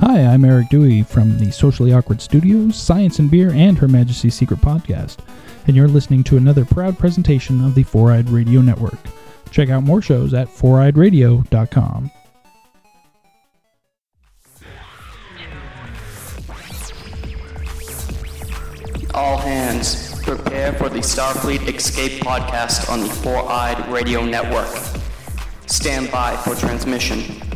[0.00, 4.34] Hi, I'm Eric Dewey from the Socially Awkward Studios, Science and Beer, and Her Majesty's
[4.34, 5.18] Secret Podcast,
[5.66, 8.98] and you're listening to another proud presentation of the Four Eyed Radio Network.
[9.50, 12.10] Check out more shows at foureyedradio.com.
[19.14, 24.68] All hands, prepare for the Starfleet Escape podcast on the Four Eyed Radio Network.
[25.66, 27.47] Stand by for transmission.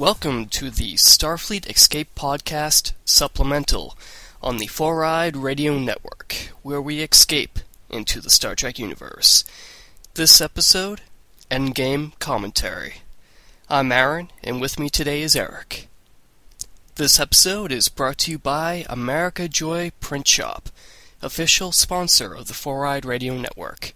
[0.00, 3.98] Welcome to the Starfleet Escape Podcast Supplemental
[4.40, 5.00] on the Four
[5.36, 7.58] Radio Network, where we escape
[7.90, 9.44] into the Star Trek universe.
[10.14, 11.02] This episode,
[11.50, 13.02] Endgame Commentary.
[13.68, 15.88] I'm Aaron, and with me today is Eric.
[16.94, 20.70] This episode is brought to you by America Joy Print Shop,
[21.20, 23.92] official sponsor of the Four Radio Network.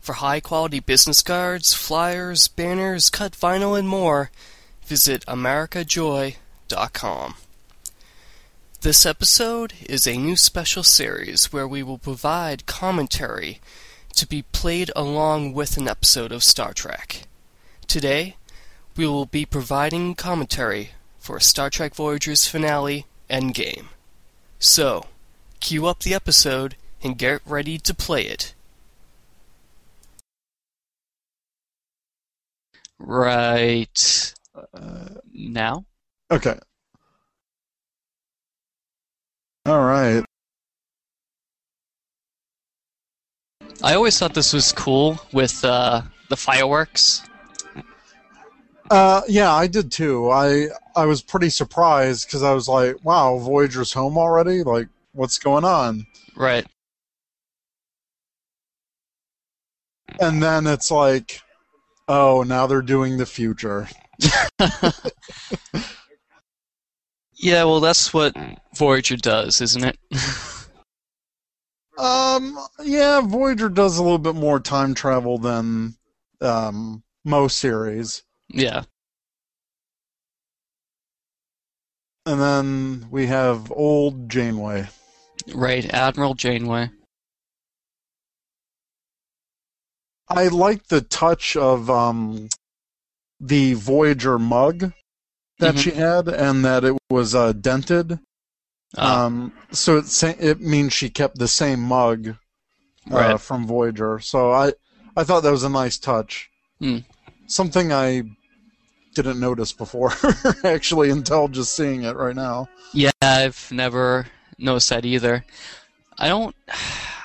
[0.00, 4.30] For high quality business cards, flyers, banners, cut vinyl, and more,
[4.90, 7.34] visit americajoy.com.
[8.80, 13.60] This episode is a new special series where we will provide commentary
[14.16, 17.28] to be played along with an episode of Star Trek.
[17.86, 18.34] Today,
[18.96, 23.90] we will be providing commentary for Star Trek Voyager's finale, Endgame.
[24.58, 25.06] So,
[25.60, 28.54] cue up the episode and get ready to play it.
[32.98, 34.34] Right
[34.74, 35.84] uh, now?
[36.30, 36.58] Okay.
[39.66, 40.24] All right.
[43.82, 47.22] I always thought this was cool with uh, the fireworks.
[48.90, 50.30] Uh, yeah, I did too.
[50.30, 54.62] I I was pretty surprised because I was like, "Wow, Voyager's home already!
[54.64, 56.66] Like, what's going on?" Right.
[60.20, 61.40] And then it's like,
[62.08, 63.88] "Oh, now they're doing the future."
[67.34, 68.36] yeah, well, that's what
[68.76, 69.98] Voyager does, isn't it?
[71.98, 75.94] um, yeah, Voyager does a little bit more time travel than
[76.40, 78.22] um, most series.
[78.48, 78.84] Yeah.
[82.26, 84.88] And then we have old Janeway.
[85.54, 86.90] Right, Admiral Janeway.
[90.28, 92.48] I like the touch of um,
[93.40, 94.92] the Voyager mug
[95.58, 95.78] that Mhm.
[95.78, 98.18] she had, and that it was uh, dented.
[98.96, 102.28] Ah, Um, so it sa- it means she kept the same mug
[103.10, 103.40] uh, Right.
[103.40, 104.20] from Voyager.
[104.20, 104.72] So I
[105.16, 106.50] I thought that was a nice touch.
[106.80, 106.98] Hmm.
[107.46, 108.22] Something I
[109.14, 110.12] didn't notice before,
[110.64, 112.68] actually, until just seeing it right now.
[112.92, 114.26] yeah, I've never
[114.58, 115.44] noticed that either.
[116.18, 116.54] I don't.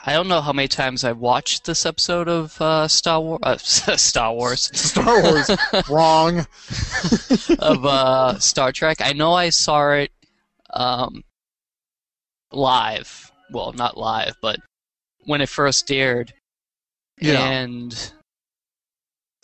[0.08, 3.40] I don't know how many times I've watched this episode of uh, Star Wars.
[3.44, 4.70] Uh, Star Wars.
[4.78, 5.50] Star Wars,
[5.90, 6.46] wrong.
[7.60, 8.98] of uh, Star Trek.
[9.02, 10.12] I know I saw it
[10.72, 11.24] um,
[12.52, 13.32] live.
[13.52, 14.60] Well, not live, but
[15.26, 16.34] when it first aired.
[17.20, 17.42] Yeah.
[17.44, 18.12] And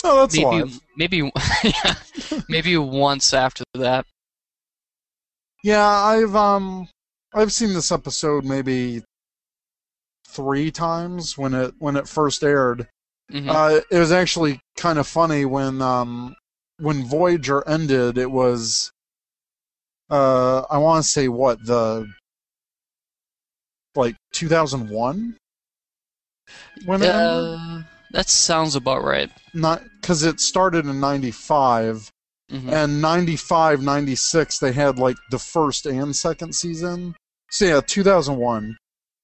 [0.04, 0.80] Oh, that's maybe live.
[0.98, 1.18] maybe
[1.64, 1.94] yeah,
[2.50, 4.06] maybe once after that.
[5.64, 6.88] Yeah, I've um
[7.34, 9.04] I've seen this episode maybe
[10.31, 12.88] three times when it when it first aired.
[13.31, 13.47] Mhm.
[13.50, 16.36] Uh, it was actually kind of funny when um
[16.78, 18.18] when Voyager ended.
[18.18, 18.91] It was
[20.09, 22.08] uh I want to say what the
[23.96, 25.38] like 2001
[26.86, 27.03] when?
[27.03, 29.30] Uh, that sounds about right.
[29.53, 32.09] not because it started in 95
[32.52, 32.72] Mhm.
[32.72, 37.16] and 95 96 they had like the first and second season
[37.50, 38.75] so yeah 2001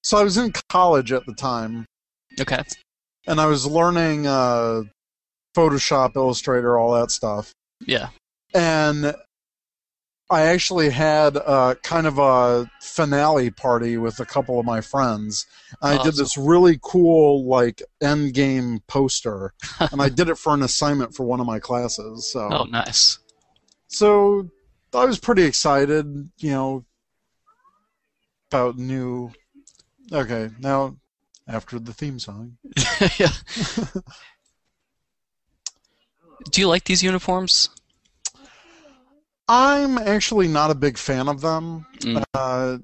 [0.03, 1.85] so i was in college at the time
[2.39, 2.61] Okay.
[3.27, 4.81] and i was learning uh,
[5.55, 7.51] photoshop illustrator all that stuff
[7.85, 8.09] Yeah.
[8.53, 9.13] and
[10.29, 15.45] i actually had uh, kind of a finale party with a couple of my friends
[15.81, 19.53] i did this really cool like end game poster
[19.91, 23.19] and i did it for an assignment for one of my classes so Oh, nice.
[23.87, 24.49] so
[24.93, 26.05] I was pretty excited,
[26.37, 26.85] you know,
[28.49, 29.31] about new.
[30.11, 30.97] Okay, now
[31.47, 32.57] after the theme song.
[33.17, 33.31] yeah.
[36.51, 37.69] Do you like these uniforms?
[39.47, 41.85] I'm actually not a big fan of them.
[41.99, 42.23] Mm.
[42.33, 42.77] Uh,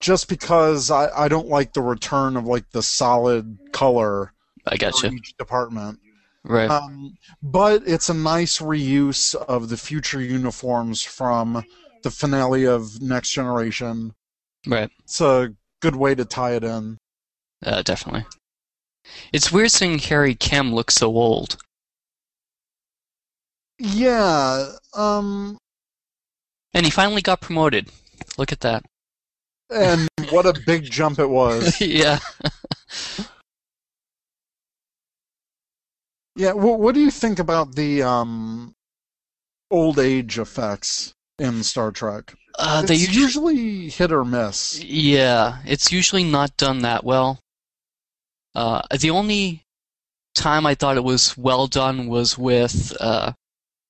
[0.00, 4.32] just because I, I don't like the return of like the solid color
[4.66, 5.10] I gotcha.
[5.12, 6.00] each department.
[6.44, 6.68] Right.
[6.68, 11.64] Um, but it's a nice reuse of the future uniforms from
[12.02, 14.12] the finale of Next Generation.
[14.66, 14.90] right.
[15.04, 16.96] It's a good way to tie it in.
[17.64, 18.24] Uh, definitely.
[19.32, 21.58] It's weird seeing Harry Kim look so old.
[23.78, 25.58] Yeah, um,
[26.72, 27.90] And he finally got promoted.
[28.38, 28.84] Look at that.
[29.70, 31.80] and what a big jump it was.
[31.80, 32.20] yeah.
[36.34, 38.74] Yeah, what, what do you think about the um,
[39.70, 42.34] old age effects in Star Trek?
[42.58, 44.82] Uh, they usually, usually hit or miss.
[44.82, 47.38] yeah, it's usually not done that well.
[48.54, 49.62] Uh, the only
[50.34, 53.32] time I thought it was well done was with uh,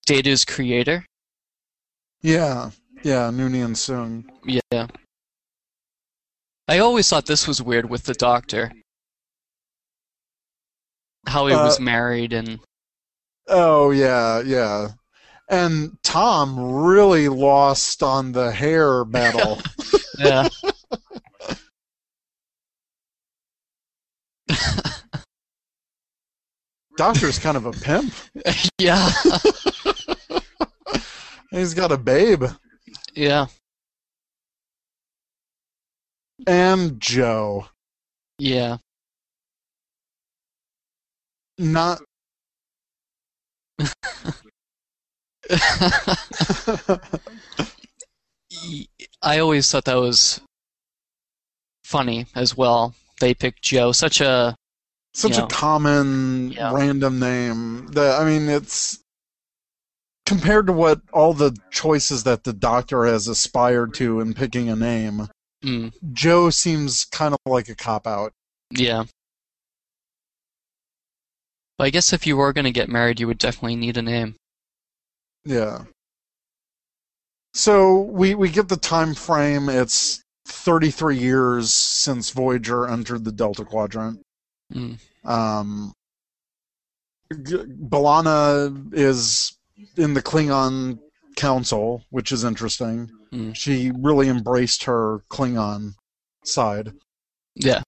[0.07, 1.05] Data's creator.
[2.23, 2.71] Yeah,
[3.03, 4.25] yeah, Noonien Soong.
[4.45, 4.87] Yeah.
[6.69, 8.73] I always thought this was weird with the Doctor.
[11.27, 12.61] How he was Uh, married and
[13.49, 14.91] Oh yeah, yeah.
[15.53, 19.61] And Tom really lost on the hair battle.
[20.19, 20.49] yeah.
[26.97, 28.15] Doctor's kind of a pimp.
[28.79, 29.11] yeah.
[31.51, 32.45] He's got a babe.
[33.15, 33.49] Yeah.
[36.47, 37.67] And Joe.
[38.39, 38.79] Yeah.
[41.59, 42.01] Not
[49.23, 50.41] I always thought that was
[51.85, 52.95] funny as well.
[53.21, 54.57] They picked Joe, such a
[55.15, 56.73] such a common Yeah.
[56.73, 58.99] random name that I mean it's
[60.27, 64.77] compared to what all the choices that the doctor has aspired to in picking a
[64.77, 65.29] name.
[65.65, 68.33] mm, Joe seems kind of like a cop out.
[68.71, 69.05] yeah.
[71.79, 74.03] But I guess if you were going to get married, you would definitely need a
[74.03, 74.37] name.
[75.45, 75.85] Yeah.
[77.55, 79.69] So we we get the time frame.
[79.69, 84.21] It's 33 years since Voyager entered the Delta Quadrant.
[84.73, 84.99] Mm.
[85.25, 85.93] Um,
[87.33, 89.57] B'Elanna is
[89.97, 90.99] in the Klingon
[91.37, 93.11] Council, which is interesting.
[93.33, 93.55] Mm.
[93.57, 95.95] She really embraced her Klingon
[96.45, 96.93] side.
[97.55, 97.83] Yeah.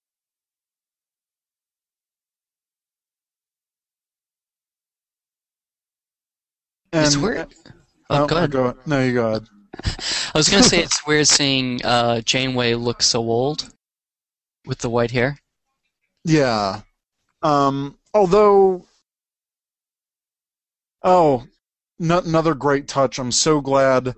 [6.94, 7.52] And, it's weird.
[8.08, 8.52] Oh, go ahead.
[8.52, 9.48] Go, no, you go ahead.
[9.84, 13.68] I was going to say it's weird seeing uh, Janeway look so old
[14.64, 15.36] with the white hair.
[16.24, 16.82] Yeah.
[17.42, 18.86] Um, although,
[21.02, 21.42] oh,
[21.98, 23.18] no, another great touch.
[23.18, 24.14] I'm so glad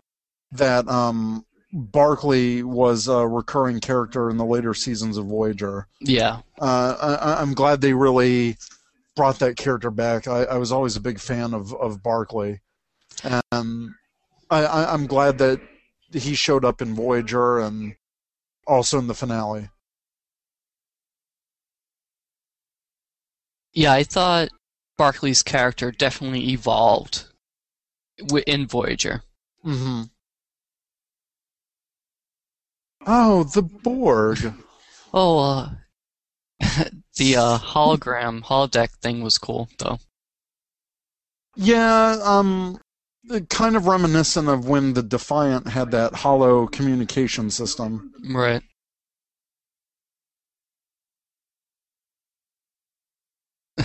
[0.53, 5.89] that um, Barclay was a recurring character in the later seasons of Voyager.
[6.01, 6.41] Yeah.
[6.61, 8.59] Uh, I, I'm glad they really
[9.17, 10.29] brought that character back.
[10.29, 12.61] I, I was always a big fan of, of Barclay.
[13.25, 13.91] And
[14.51, 15.61] I, I, I'm glad that
[16.13, 17.97] he showed up in Voyager and
[18.67, 19.71] also in the finale.
[23.73, 24.49] Yeah, I thought
[24.99, 27.25] Barclay's character definitely evolved
[28.47, 29.23] in Voyager.
[29.65, 30.03] Mm-hmm.
[33.07, 34.55] Oh, the Borg.
[35.19, 35.71] Oh, uh,
[37.17, 39.99] the uh, hologram holodeck thing was cool though.
[41.57, 42.79] Yeah, um,
[43.49, 48.13] kind of reminiscent of when the Defiant had that holo communication system.
[48.31, 48.63] Right.
[53.79, 53.85] I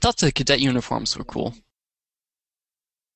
[0.00, 1.54] thought the cadet uniforms were cool.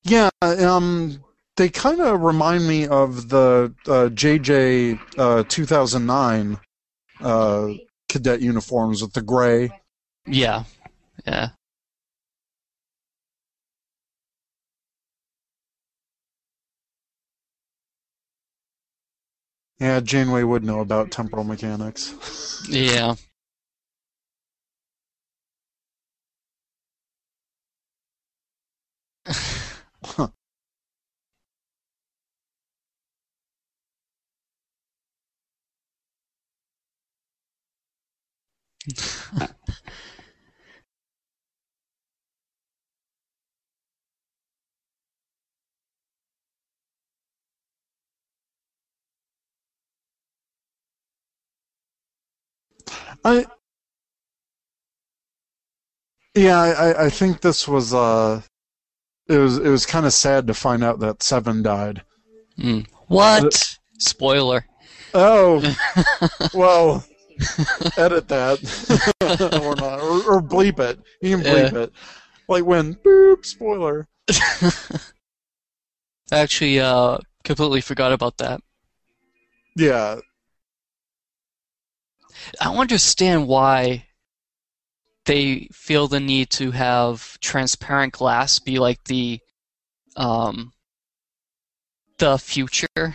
[0.04, 1.22] Yeah, um,
[1.56, 6.58] they kind of remind me of the uh, JJ uh, 2009
[7.20, 7.68] uh,
[8.08, 9.70] cadet uniforms with the gray.
[10.26, 10.64] Yeah.
[11.26, 11.50] Yeah.
[19.80, 22.66] Yeah, Janeway would know about temporal mechanics.
[22.68, 23.14] Yeah.
[53.25, 53.47] I
[56.35, 58.40] yeah, I, I think this was uh,
[59.28, 62.02] it was it was kind of sad to find out that Seven died.
[62.59, 62.87] Mm.
[63.09, 63.78] What?
[63.99, 64.64] Spoiler.
[65.14, 65.76] Oh,
[66.54, 67.04] well,
[67.97, 68.59] edit that
[69.62, 70.99] or not, or, or bleep it.
[71.21, 71.92] You can bleep it,
[72.49, 74.07] like when boop spoiler.
[76.30, 78.61] I actually uh, completely forgot about that.
[79.76, 80.21] Yeah,
[82.61, 84.07] I understand why
[85.25, 89.40] they feel the need to have transparent glass be like the
[90.16, 90.73] um
[92.18, 93.14] the future.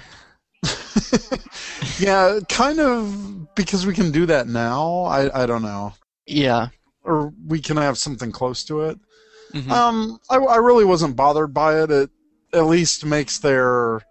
[1.99, 5.03] yeah, kind of because we can do that now.
[5.03, 5.93] I I don't know,
[6.25, 6.69] Yeah.
[7.03, 8.99] or we can have something close to it.
[9.53, 9.69] Mhm.
[9.69, 11.91] Um, I, I really wasn't bothered by it.
[11.91, 12.09] It
[12.53, 14.01] at least makes their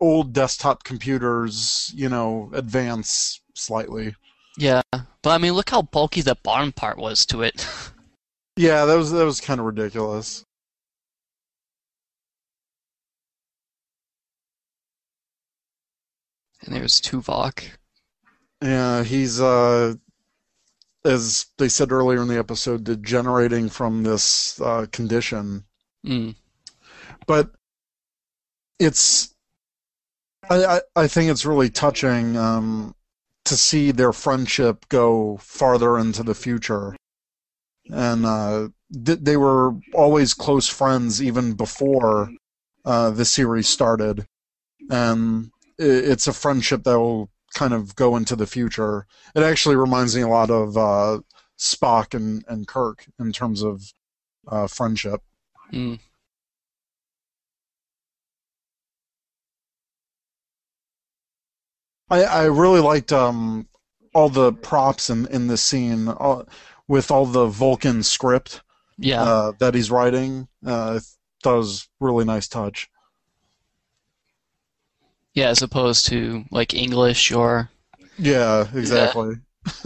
[0.00, 4.14] old desktop computers, you know, advance slightly.
[4.58, 4.82] yeah.
[4.92, 7.66] But I mean, look how bulky the bottom part was to it.
[8.56, 10.44] Yeah, that was that was kind of ridiculous.
[16.64, 17.64] And there's Tuvok.
[18.62, 19.94] Yeah, he's uh,
[21.04, 25.64] as they said earlier in the episode, degenerating from this uh, condition.
[26.06, 26.34] Mm.
[27.26, 27.50] But
[28.78, 29.34] it's,
[30.48, 32.94] I, I I think it's really touching um,
[33.44, 36.96] to see their friendship go farther into the future,
[37.90, 38.68] and uh,
[39.04, 42.30] th- they were always close friends even before
[42.84, 44.26] uh, the series started,
[44.90, 49.06] and it's a friendship that will kind of go into the future.
[49.34, 51.20] It actually reminds me a lot of uh,
[51.58, 53.92] Spock and, and Kirk in terms of
[54.48, 55.20] uh, friendship.
[55.72, 55.98] Mm.
[62.10, 63.68] I, I really liked um,
[64.14, 66.46] all the props in, in this scene all,
[66.86, 68.62] with all the Vulcan script
[68.98, 69.22] Yeah.
[69.22, 70.48] uh, that he's writing.
[70.66, 71.00] Uh, I
[71.42, 72.88] thought was really nice touch.
[75.34, 77.70] Yeah, as opposed to like English or
[78.18, 79.36] Yeah, exactly.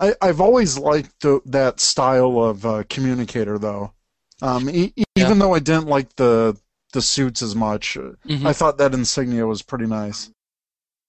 [0.00, 3.92] I, I've always liked the, that style of uh, communicator, though.
[4.40, 6.56] Um, e- even though I didn't like the
[6.94, 8.46] the suits as much, uh, Mhm.
[8.46, 10.30] I thought that insignia was pretty nice.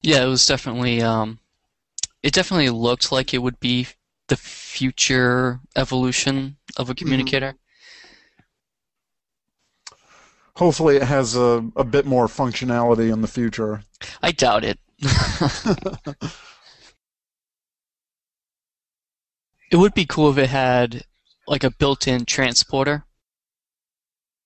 [0.01, 1.39] Yeah, it was definitely um
[2.23, 3.87] it definitely looked like it would be
[4.27, 7.55] the future evolution of a communicator.
[10.59, 13.81] Hopefully, it has a, a bit more functionality in the future.
[14.21, 14.77] I doubt it.
[19.71, 21.05] it would be cool if it had
[21.47, 23.05] like a built-in transporter.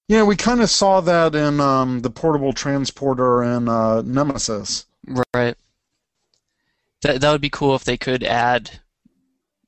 [0.07, 4.85] Yeah, we kind of saw that in um, the portable transporter in uh, Nemesis.
[5.33, 5.55] Right.
[7.01, 8.69] That that would be cool if they could add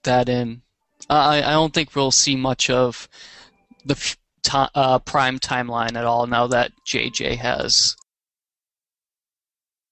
[0.03, 0.61] that in.
[1.09, 3.09] I I don't think we'll see much of
[3.83, 7.95] the f- ti uh, prime timeline at all now that JJ has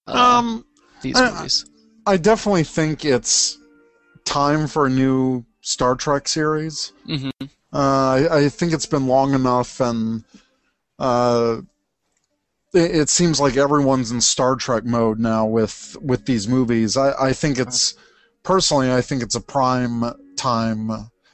[0.08, 0.66] uh, Um,
[1.02, 1.66] these I- movies.
[2.06, 3.58] I definitely think it's
[4.26, 6.92] time for a new Star Trek series.
[7.06, 7.30] hmm
[7.72, 10.24] Uh, I, I think it's been long enough, and
[11.00, 11.62] uh,
[12.74, 16.98] it, it seems like everyone's in Star Trek mode now with with these movies.
[16.98, 17.96] I, I think it's
[18.44, 20.04] personally, I think it's a prime
[20.36, 20.92] time.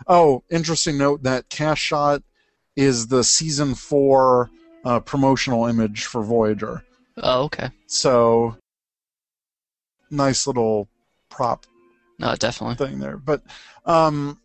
[0.08, 2.22] Oh, interesting note that cast shot
[2.80, 4.50] is the season four
[4.86, 6.82] uh, promotional image for Voyager.
[7.18, 7.70] Oh, okay.
[7.88, 8.56] So
[10.10, 10.88] nice little
[11.30, 11.66] prop
[12.18, 12.76] No, definitely.
[12.76, 13.18] thing there.
[13.18, 13.44] But
[13.86, 14.40] um,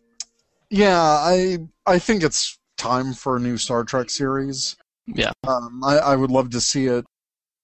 [0.69, 4.75] yeah, I I think it's time for a new Star Trek series.
[5.07, 5.31] Yeah.
[5.47, 7.05] Um, I, I would love to see it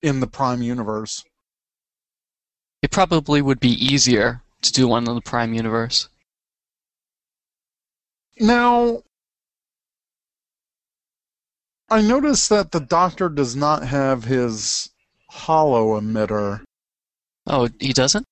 [0.02, 1.24] in the Prime universe.
[2.82, 6.08] It probably would be easier to do one in the Prime universe.
[8.40, 9.04] Now,
[11.92, 14.90] I noticed that the Doctor does not have his
[15.28, 16.62] holo emitter.
[17.46, 18.26] Oh, he doesn't?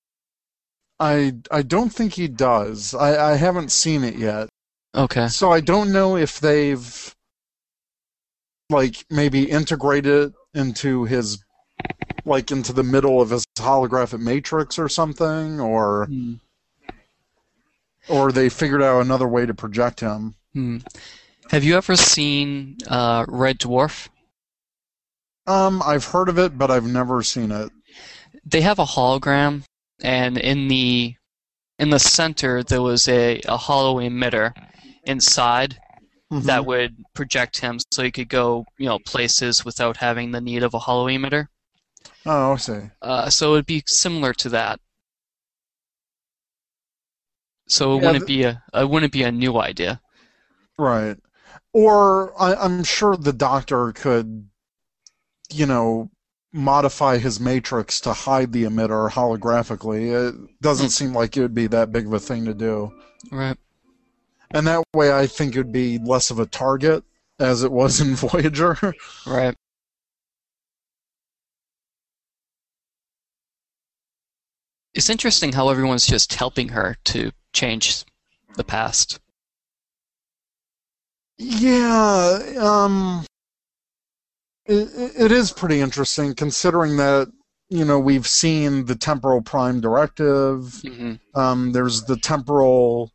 [0.98, 2.94] I I don't think he does.
[2.94, 4.48] I, I haven't seen it yet.
[4.94, 5.28] Okay.
[5.28, 7.14] So I don't know if they've
[8.70, 11.44] like maybe integrated it into his
[12.24, 16.34] like into the middle of his holographic matrix or something or Hmm.
[18.08, 20.34] or they figured out another way to project him.
[20.54, 20.78] Hmm.
[21.50, 24.08] Have you ever seen uh, Red Dwarf?
[25.46, 27.70] Um I've heard of it but I've never seen it.
[28.44, 29.64] They have a hologram,
[30.02, 31.16] and in the
[31.78, 34.54] in the center there was a, a holo emitter
[35.04, 35.78] inside
[36.30, 36.40] Mhm.
[36.46, 40.62] that would project him, so he could go you know places without having the need
[40.62, 41.48] of a holo emitter.
[42.24, 42.90] Oh, I see.
[43.02, 44.80] Uh, so it would be similar to that.
[47.68, 50.02] So it Yeah, wouldn't be a it wouldn't be a new idea.
[50.78, 51.16] Right.
[51.72, 54.48] Or I, I'm sure the doctor could,
[55.52, 56.10] you know,
[56.52, 60.28] modify his matrix to hide the emitter holographically.
[60.28, 60.90] It doesn't hmm.
[60.90, 62.92] seem like it would be that big of a thing to do.
[63.30, 63.56] Right.
[64.50, 67.04] And that way I think it would be less of a target
[67.38, 68.76] as it was in Voyager.
[69.26, 69.54] Right.
[74.92, 78.04] It's interesting how everyone's just helping her to change
[78.56, 79.20] the past.
[81.42, 83.24] Yeah, um,
[84.66, 87.28] it, it is pretty interesting considering that
[87.70, 90.80] you know we've seen the temporal prime directive.
[90.82, 93.10] hmm Um, there's the temporal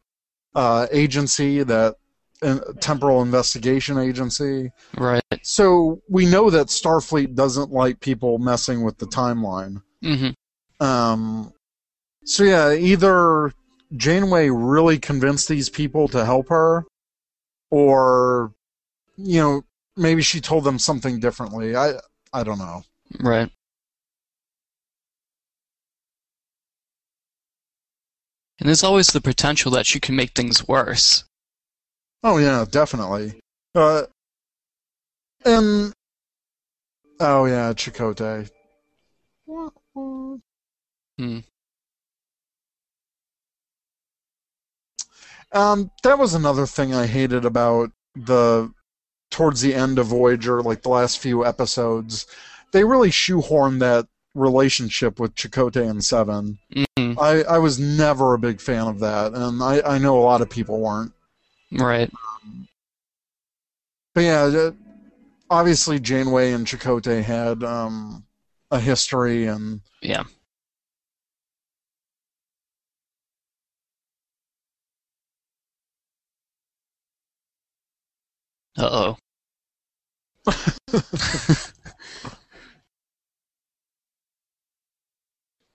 [0.56, 1.96] uh, agency that
[2.42, 4.72] uh, temporal investigation agency.
[4.98, 5.22] Right.
[5.44, 9.84] So we know that Starfleet doesn't like people messing with the timeline.
[10.04, 10.86] Mm-hmm.
[10.86, 11.54] Um,
[12.24, 13.54] so yeah, either
[13.96, 16.86] Janeway really convinced these people to help her,
[17.72, 18.54] or
[19.18, 19.64] you know
[19.96, 21.76] maybe she told them something differently.
[21.76, 21.94] I
[22.34, 22.84] I don't know.
[23.20, 23.50] Right.
[28.60, 31.26] And there's always the potential that she can make things worse.
[32.24, 33.40] Oh yeah, definitely.
[33.74, 34.04] Uh,
[35.44, 35.94] and
[37.20, 38.50] oh yeah, Chakotay.
[41.18, 41.40] Hmm.
[45.56, 48.72] Um, that was another thing I hated about the
[49.32, 52.28] towards the end of Voyager, like the last few episodes.
[52.74, 56.60] They really shoehorned that relationship with Chakotay and Seven.
[56.98, 60.24] hmm I, I was never a big fan of that, and I, I know a
[60.24, 61.14] lot of people weren't.
[61.72, 62.12] Right.
[64.14, 64.72] But yeah, uh,
[65.50, 68.26] obviously Janeway and Chakotay had um,
[68.72, 70.24] a history, and Yeah.
[78.78, 79.18] Uh oh.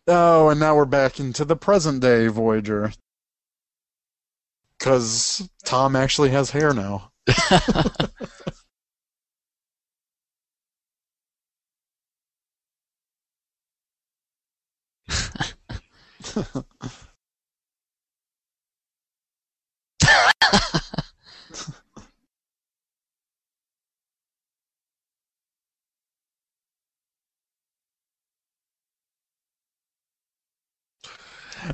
[0.06, 2.92] oh, and now we're back into the present day Voyager.
[4.78, 7.12] Because Tom actually has hair now.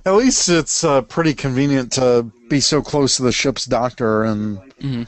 [0.07, 4.73] At least it's uh, pretty convenient to be so close to the ship's doctor, and
[4.81, 5.03] hmm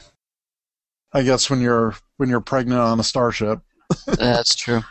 [1.13, 3.61] I guess when you're when you're pregnant on a starship.
[4.05, 4.81] That's true.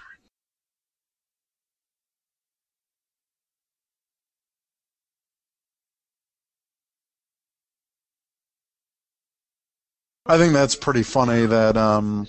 [10.24, 12.28] I think that's pretty funny that um,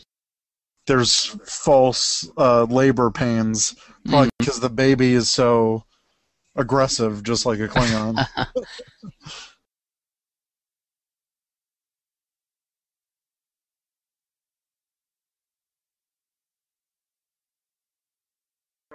[0.85, 3.73] there's false uh, labor pains,
[4.05, 4.29] probably Mhm.
[4.39, 5.85] because the baby is so
[6.55, 8.25] aggressive, just like a Klingon.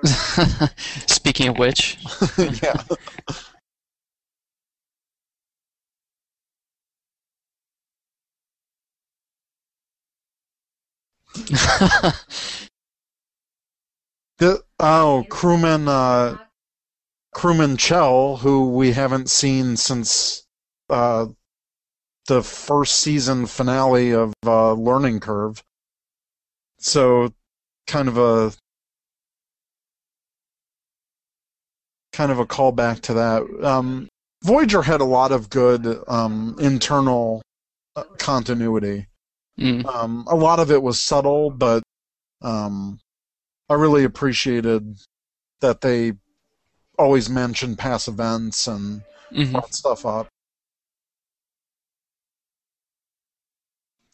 [1.07, 1.99] Speaking of which,
[2.39, 2.83] yeah.
[14.39, 16.44] The, oh, crewman, uh,
[17.35, 20.47] crewman Chell, who we haven't seen since
[20.89, 21.27] uh,
[22.27, 25.63] the first season finale of uh, Learning Curve.
[26.79, 27.35] So,
[27.87, 28.53] kind of a
[32.13, 33.43] kind of a callback to that.
[33.65, 34.09] Um,
[34.43, 37.43] Voyager had a lot of good um, internal
[37.97, 39.07] uh, continuity.
[39.59, 41.83] Mm, Um, a lot of it was subtle, but
[42.43, 42.99] um,
[43.69, 44.97] I really appreciated
[45.61, 46.13] that they
[46.99, 49.03] always mention past events and
[49.33, 49.53] mhm.
[49.53, 50.29] brought stuff up.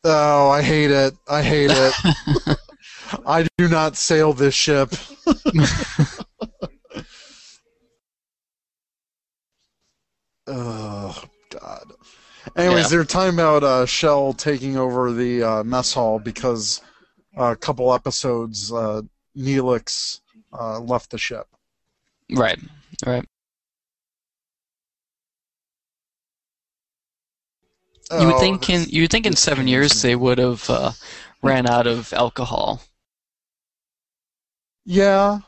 [0.02, 1.14] Oh, I hate it.
[1.28, 1.94] I hate it.
[3.26, 4.94] I do not sail this ship.
[10.46, 11.92] oh, God.
[12.56, 12.88] Anyways, Yeah.
[12.88, 16.80] they're talking about uh, Chell taking over the uh, mess hall because
[17.36, 19.02] uh, a couple episodes, uh,
[19.36, 20.20] Neelix
[20.58, 21.46] uh, left the ship.
[22.32, 22.58] Right,
[23.06, 23.24] right.
[28.18, 30.92] You would Oh, think in you would think in seven years they would have uh,
[31.42, 32.82] ran out of alcohol.
[34.84, 35.40] Yeah.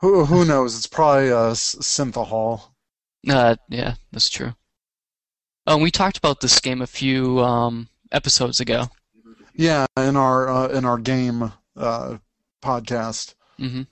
[0.00, 0.74] Who who knows?
[0.76, 2.70] It's probably uh, Synthehol.
[3.28, 4.54] Uh, yeah, that's true.
[5.66, 8.90] Oh, we talked about this game a few um, episodes ago.
[9.54, 12.18] Yeah, in our uh, in our game uh,
[12.66, 13.34] podcast.
[13.58, 13.82] hmm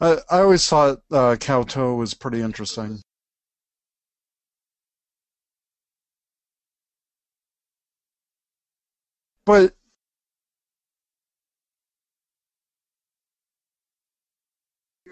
[0.00, 3.00] I I always thought uh, Kal-toh was pretty interesting.
[9.44, 9.76] But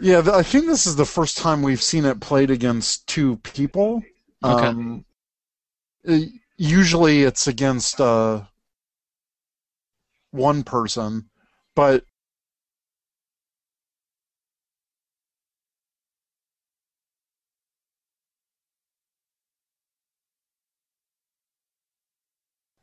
[0.01, 4.03] Yeah, I think this is the first time we've seen it played against two people.
[4.45, 4.67] Okay.
[4.67, 5.05] Um,
[6.57, 8.43] usually it's against uh,
[10.33, 11.31] one person,
[11.75, 12.05] but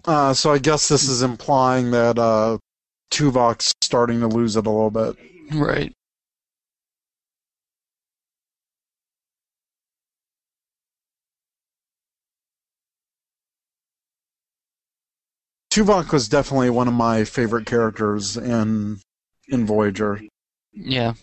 [0.06, 2.58] uh, so I guess this is implying that uh,
[3.12, 5.16] Tuvok's starting to lose it a little bit.
[5.54, 5.94] Right.
[15.72, 19.00] Tuvok was definitely one of my favorite characters in
[19.48, 20.22] in Voyager.
[20.74, 21.14] Yeah.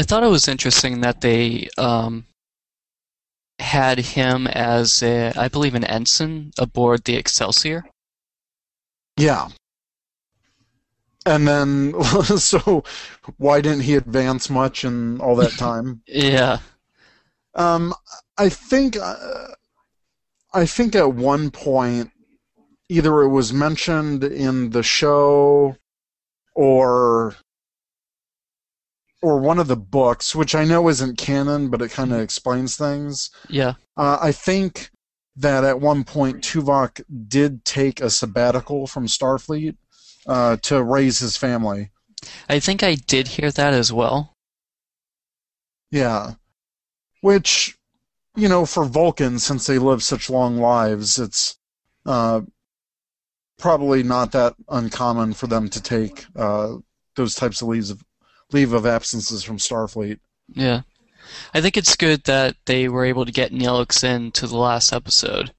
[0.00, 2.24] I thought it was interesting that they um,
[3.58, 7.84] had him as, a, I believe, an ensign aboard the Excelsior.
[9.18, 9.48] Yeah.
[11.26, 12.02] And then,
[12.38, 12.82] so
[13.36, 16.00] why didn't he advance much in all that time?
[16.06, 16.60] Yeah.
[17.54, 17.92] um,
[18.38, 19.48] I think, uh,
[20.54, 22.10] I think at one point,
[22.88, 25.76] either it was mentioned in the show,
[26.54, 27.36] or,
[29.22, 32.76] or one of the books, which I know isn't canon, but it kind of explains
[32.76, 33.30] things.
[33.48, 33.74] Yeah.
[33.96, 34.90] Uh, I think
[35.36, 39.76] that at one point Tuvok did take a sabbatical from Starfleet
[40.26, 41.90] uh, to raise his family.
[42.48, 44.36] I think I did hear that as well.
[45.90, 46.34] Yeah.
[47.20, 47.76] Which,
[48.36, 51.58] you know, for Vulcans, since they live such long lives, it's
[52.06, 52.42] uh,
[53.58, 56.76] probably not that uncommon for them to take uh,
[57.16, 58.04] those types of leaves of
[58.52, 60.18] leave of absences from Starfleet.
[60.52, 60.82] Yeah.
[61.54, 64.92] I think it's good that they were able to get Neelix in to the last
[64.92, 65.52] episode.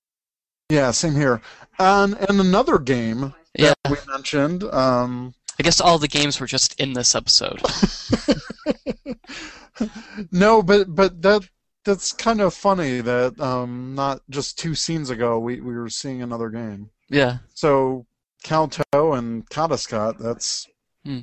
[0.70, 1.42] Yeah, same here.
[1.80, 3.74] And and another game Yeah.
[3.84, 4.64] that we mentioned.
[4.66, 7.62] Um, I guess all the games were just in this episode.
[10.32, 11.48] no, but but that
[11.84, 16.22] that's kind of funny that um, not just two scenes ago we, we were seeing
[16.22, 16.90] another game.
[17.10, 17.38] yeah.
[17.54, 18.06] So
[18.44, 20.68] Kal-toh and Kadis-kot, that's
[21.06, 21.20] Hmm.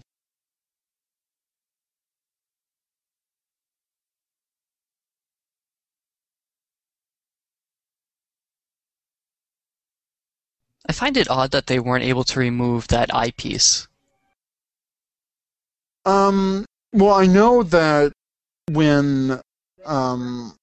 [10.88, 13.86] I find it odd that they weren't able to remove that eyepiece.
[16.04, 18.12] um well I know that
[18.70, 19.40] when
[19.84, 20.54] um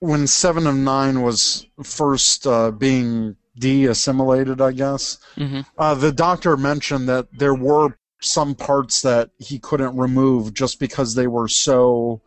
[0.00, 6.56] when Seven of Nine was first uh, being de-assimilated, I guess, hmm uh, the doctor
[6.56, 12.20] mentioned that there were some parts that he couldn't remove just because they were so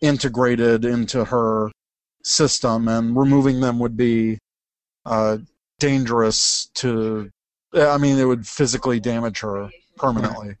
[0.00, 1.70] integrated into her
[2.22, 4.38] system, and removing them would be
[5.04, 5.38] uh,
[5.78, 7.30] dangerous to.
[7.74, 10.56] I mean, it would physically damage her permanently.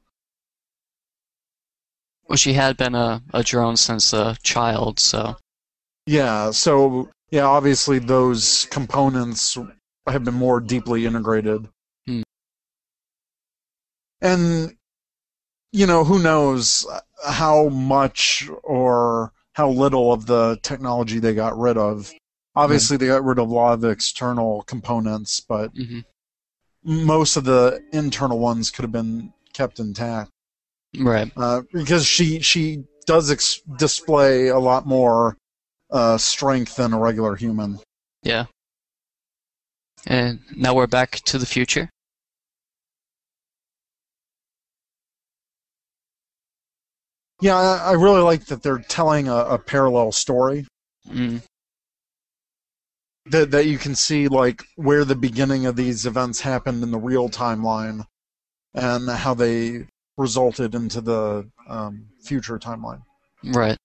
[2.28, 5.36] Well, she had been a, a drone since a child, so
[6.06, 9.56] Yeah, so yeah, obviously those components
[10.06, 11.68] have been more deeply integrated.
[12.06, 12.22] Hmm.
[14.20, 14.76] And
[15.72, 16.86] you know, who knows
[17.26, 22.12] how much or how little of the technology they got rid of.
[22.58, 26.04] Obviously they got rid of a lot of the external components, but mhm.
[26.84, 30.30] most of the internal ones could have been kept intact.
[30.98, 31.30] right.
[31.36, 35.36] Uh, because she she does ex- display a lot more
[35.90, 37.78] uh, strength than a regular human.
[38.22, 38.46] Yeah.
[40.06, 41.90] And now we're back to the future.
[47.40, 50.66] Yeah, I, I really like that they're telling a, a parallel story
[51.10, 51.42] Mm,
[53.30, 56.98] that that you can see like where the beginning of these events happened in the
[56.98, 58.04] real timeline
[58.74, 59.86] and how they
[60.16, 63.02] resulted into the um, future timeline.
[63.44, 63.76] right.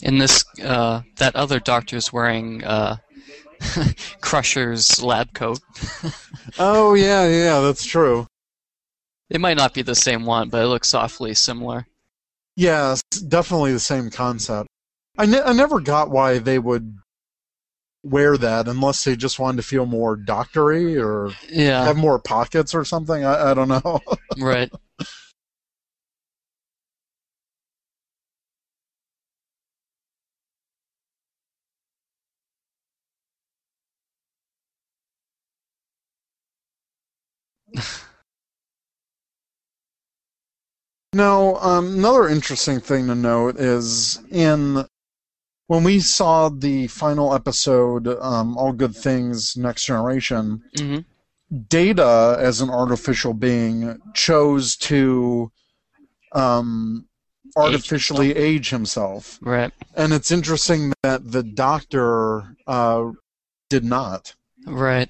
[0.00, 2.98] In this, uh, that other doctor's wearing uh,
[4.20, 5.60] Crusher's lab coat.
[6.58, 8.26] Oh yeah, yeah, that's true.
[9.30, 11.86] It might not be the same one, but it looks awfully similar.
[12.58, 12.96] Yeah,
[13.28, 14.66] definitely the same concept.
[15.16, 16.98] I, ne- I never got why they would
[18.02, 22.74] wear that unless they just wanted to feel more doctory or Yeah, have more pockets
[22.74, 23.24] or something.
[23.24, 24.00] I, I don't know.
[24.38, 24.72] right.
[41.12, 44.84] Now, um, another interesting thing to note is in
[45.66, 50.98] when we saw the final episode, um, All Good Things Next Generation, hmm
[51.68, 55.50] Data as an artificial being chose to
[56.32, 57.06] um,
[57.56, 59.38] artificially age himself.
[59.40, 59.72] Right.
[59.94, 63.12] And it's interesting that the doctor uh,
[63.70, 64.34] did not.
[64.66, 65.08] Right.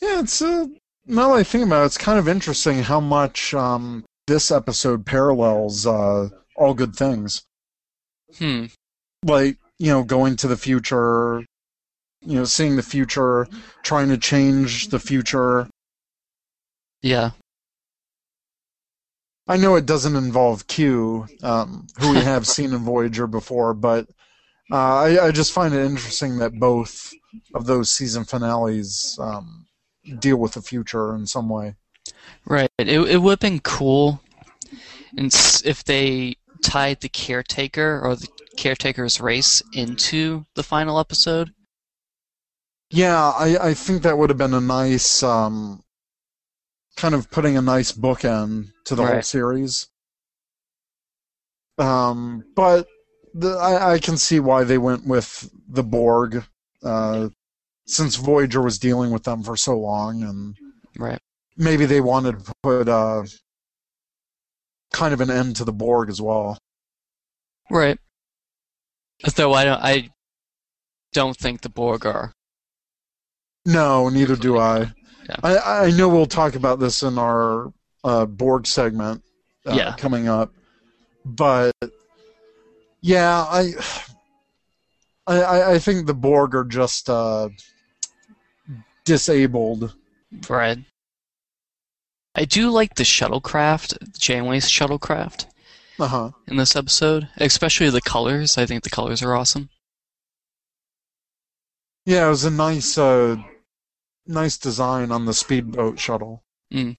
[0.00, 0.66] Yeah, it's uh,
[1.06, 5.04] now that I think about it, it's kind of interesting how much um, this episode
[5.06, 7.42] parallels uh, All Good Things.
[8.38, 8.66] Hmm.
[9.24, 11.44] Like, you know, going to the future,
[12.20, 13.48] you know, seeing the future,
[13.82, 15.68] trying to change the future.
[17.02, 17.30] Yeah.
[19.48, 24.06] I know it doesn't involve Q, um, who we have seen in Voyager before, but
[24.70, 27.12] uh, I, I just find it interesting that both
[27.54, 29.66] of those season finales um,
[30.18, 31.74] deal with the future in some way.
[32.44, 32.70] Right.
[32.78, 34.20] It it would have been cool,
[35.18, 41.52] s- if they tied the caretaker or the caretaker's race into the final episode.
[42.90, 45.82] Yeah, I, I think that would have been a nice, um,
[46.96, 49.88] kind of putting a nice bookend to the whole series.
[51.76, 52.88] Um, but
[53.34, 56.44] the, I, I can see why they went with the Borg,
[56.82, 57.28] uh,
[57.88, 60.56] since Voyager was dealing with them for so long, and
[60.98, 61.18] Right.
[61.56, 63.24] maybe they wanted to put uh,
[64.92, 66.58] kind of an end to the Borg as well.
[67.70, 67.98] Right.
[69.34, 70.10] Though I don't I
[71.12, 72.32] don't think the Borg are.
[73.66, 74.92] No, neither do I.
[75.28, 75.36] Yeah.
[75.42, 77.72] I, I know we'll talk about this in our
[78.04, 79.22] uh, Borg segment
[79.66, 79.94] uh, Yeah.
[79.96, 80.52] coming up,
[81.24, 81.72] but
[83.00, 83.72] yeah, I,
[85.26, 87.48] I- I think the Borg are just uh,
[89.08, 89.94] disabled.
[90.48, 90.78] Right.
[92.34, 95.46] I do like the shuttlecraft, Janeway's shuttlecraft
[95.98, 96.30] Uh huh.
[96.46, 98.56] in this episode, especially the colors.
[98.58, 99.70] I think the colors are awesome.
[102.04, 103.36] Yeah, it was a nice, uh,
[104.26, 106.42] nice design on the speedboat shuttle.
[106.72, 106.96] Mm.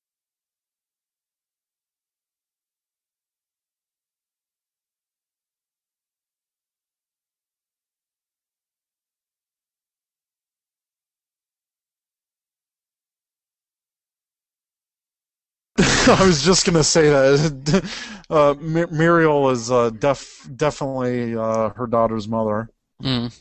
[16.17, 17.84] I was just gonna say that
[18.32, 22.69] uh, Miral is uh, def- definitely uh, her daughter's mother.
[23.04, 23.39] Mm.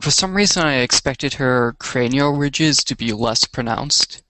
[0.00, 4.22] For some reason, I expected her cranial ridges to be less pronounced.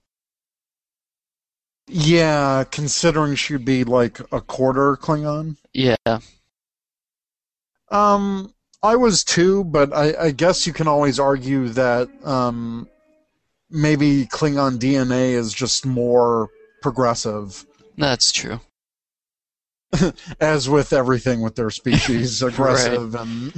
[1.87, 5.55] Yeah, considering she'd be like a quarter Klingon.
[5.73, 5.95] Yeah,
[7.89, 12.87] Um, I was too, but I, I guess you can always argue that um,
[13.69, 16.49] maybe Klingon DNA is just more
[16.81, 17.65] progressive,
[17.97, 18.59] that's true.
[20.39, 23.53] as with everything with their species, aggressive and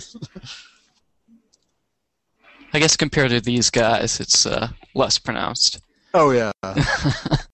[2.72, 5.80] I guess compared to these guys, it's uh, less pronounced.
[6.14, 6.52] oh yeah.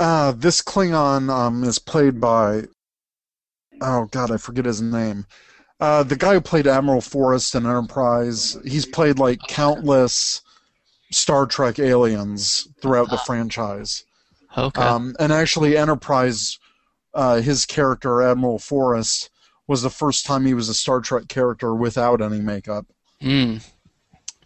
[0.00, 2.64] Uh, this Klingon um, is played by
[3.80, 5.26] oh god, I forget his name.
[5.78, 10.42] Uh, the guy who played Admiral Forrest in Enterprise, he's played like countless
[11.10, 14.04] Star Trek aliens throughout the franchise.
[14.56, 14.82] Okay.
[14.82, 16.58] Um, and actually, Enterprise,
[17.14, 19.30] uh, his character Admiral Forrest,
[19.68, 22.86] was the first time he was a Star Trek character without any makeup.
[23.22, 23.64] Mm.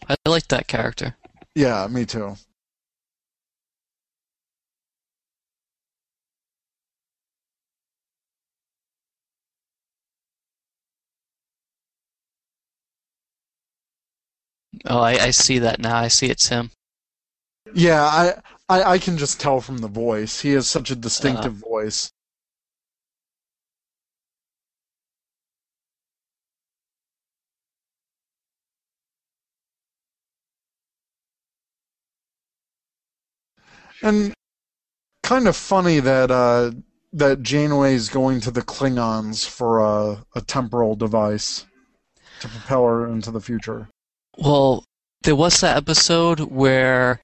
[0.08, 1.16] I like that character.
[1.54, 2.36] Yeah, me too.
[14.86, 15.96] Oh, I, I see that now.
[15.96, 16.70] I see it's him.
[17.72, 18.34] Yeah, I,
[18.68, 20.40] I I can just tell from the voice.
[20.40, 22.10] He has such a distinctive voice.
[34.02, 34.34] And
[35.22, 36.72] kind of funny that uh,
[37.14, 41.64] that Janeway's going to the Klingons for a, a temporal device
[42.40, 43.88] to propel her into the future.
[44.36, 44.84] Well,
[45.22, 47.20] there was that episode where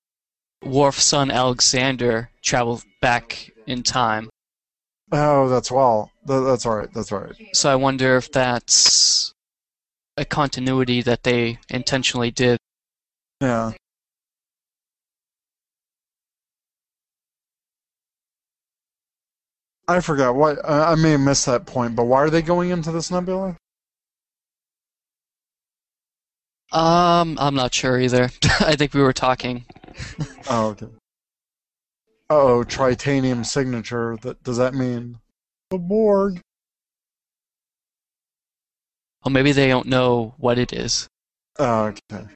[0.64, 4.30] Worf's son Alexander traveled back in time.
[5.12, 6.10] Oh, that's well.
[6.24, 6.92] That's all right.
[6.92, 7.34] That's all right.
[7.52, 9.32] So I wonder if that's
[10.16, 12.58] a continuity that they intentionally did.
[13.40, 13.72] Yeah.
[19.88, 22.70] I forgot what I I may have missed that point, but why are they going
[22.70, 23.56] into this nebula?
[26.72, 28.30] Um, I'm not sure either.
[28.60, 29.64] I think we were talking.
[30.48, 30.86] Oh, okay.
[32.28, 34.16] Oh, tritanium signature.
[34.22, 35.18] That does that mean
[35.70, 36.40] the Borg?
[39.24, 41.08] Or maybe they don't know what it is.
[41.58, 42.26] Oh, okay.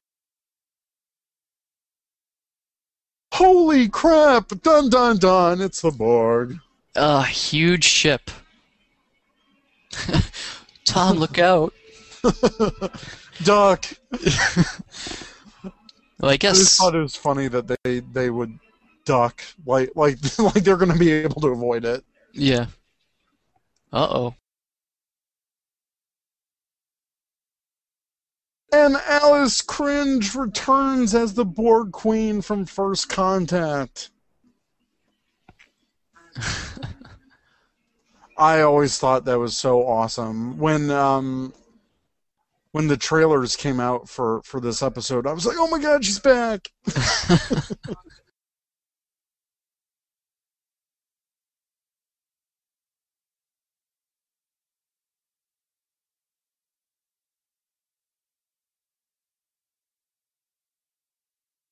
[3.32, 4.48] Holy crap!
[4.62, 5.60] Dun dun dun!
[5.60, 6.58] It's the Borg.
[6.96, 8.30] A huge ship.
[10.84, 11.72] Tom, look out.
[13.44, 13.87] Duck.
[16.20, 16.78] Well, I I just guess.
[16.78, 18.59] thought it was funny that they they would
[19.04, 22.04] duck like like like they're going to be able to avoid it.
[22.33, 22.66] Yeah.
[23.92, 24.35] Uh oh.
[28.70, 34.11] And Alice Krige returns as the Borg Queen from First Contact.
[38.37, 41.52] I always thought that was so awesome when um
[42.74, 45.28] when the trailers came out for for this episode.
[45.28, 46.72] I was like, "Oh my god, she's back!"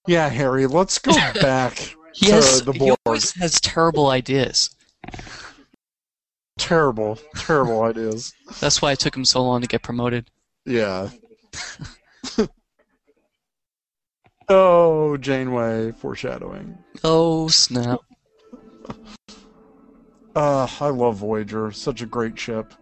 [0.08, 4.68] Yeah, Harry, let's go back He to the He always has terrible ideas.
[6.58, 8.32] Terrible, terrible ideas.
[8.58, 10.28] That's why it took him so long to get promoted.
[10.64, 11.10] Yeah.
[14.48, 16.78] oh, Janeway foreshadowing.
[17.02, 18.00] Oh snap!
[20.34, 21.72] Uh, I love Voyager.
[21.72, 22.72] Such a great ship.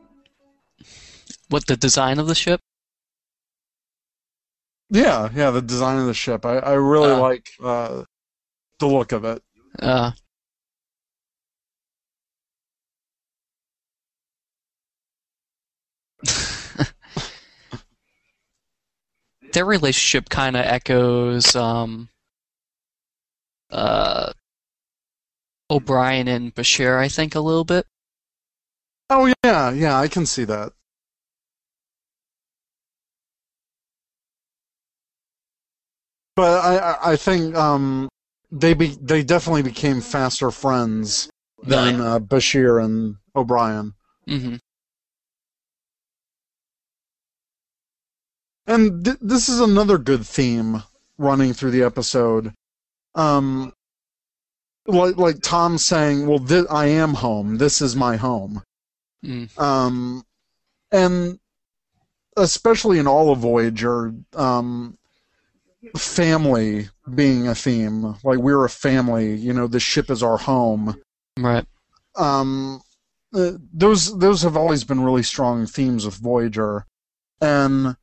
[1.48, 2.60] What the design of the ship?
[4.90, 6.44] Yeah, yeah, the design of the ship.
[6.44, 7.20] I, I really Uh.
[7.20, 8.04] like uh,
[8.78, 9.42] the look of it.
[9.80, 10.10] Uh,
[19.52, 22.08] their relationship kind of echoes um,
[23.70, 24.32] uh,
[25.70, 27.86] O'Brien and Bashir, I think, a little bit.
[29.08, 30.72] Oh yeah, yeah, I can see that.
[36.36, 38.08] But I, I- I think um,
[38.50, 41.28] they be, they definitely became faster friends
[41.62, 43.94] than uh, Bashir and O'Brien.
[44.26, 44.56] hmm
[48.70, 50.85] And th- this is another good theme
[51.18, 52.54] running through the episode.
[53.16, 53.72] Um,
[54.87, 57.59] like like Tom saying, "Well, thi- I am home.
[57.59, 58.62] This is my home."
[59.24, 59.59] Mm.
[59.59, 60.24] Um,
[60.92, 61.40] and
[62.37, 64.96] especially in all of Voyager, um,
[65.96, 68.14] family being a theme.
[68.22, 69.35] Like we're a family.
[69.35, 70.94] You know, the ship is our home.
[71.37, 71.66] Right.
[72.14, 72.83] Um,
[73.35, 76.87] uh, those those have always been really strong themes with Voyager,
[77.40, 77.96] and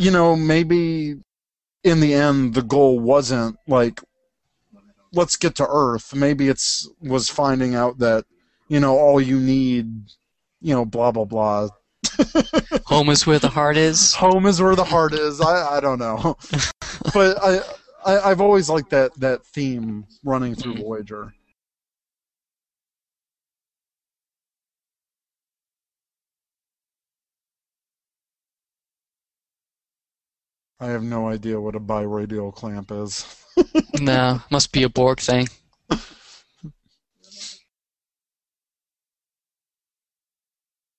[0.00, 1.16] you know maybe
[1.84, 4.00] in the end the goal wasn't like
[5.12, 6.14] let's get to Earth.
[6.14, 8.24] Maybe it's was finding out that
[8.68, 9.86] you know all you need,
[10.60, 11.68] you know, blah blah blah.
[12.86, 14.14] Home is where the heart is.
[14.14, 15.40] Home is where the heart is.
[15.40, 16.36] I I don't know,
[17.14, 17.60] but I,
[18.04, 20.82] I I've always liked that that theme running through Mm.
[20.82, 21.34] Voyager.
[30.80, 33.26] I have no idea what a biradial clamp is.
[34.00, 35.48] no, must be a Borg thing.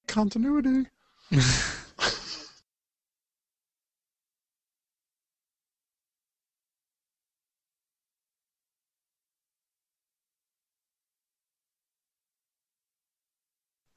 [0.07, 0.87] Continuity.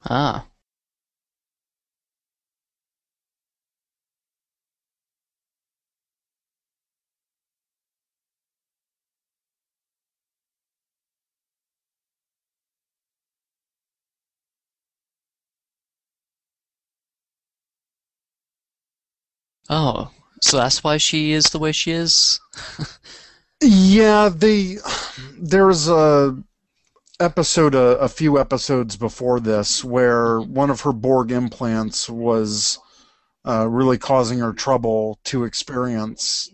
[0.06, 0.46] Ah.
[19.70, 20.10] Oh,
[20.42, 22.40] so that's why she is the way she is?
[23.62, 24.76] Yeah, they
[25.38, 26.36] there's a
[27.20, 32.78] episode a, a few episodes before this where one of her Borg implants was
[33.46, 36.50] uh, really causing her trouble to experience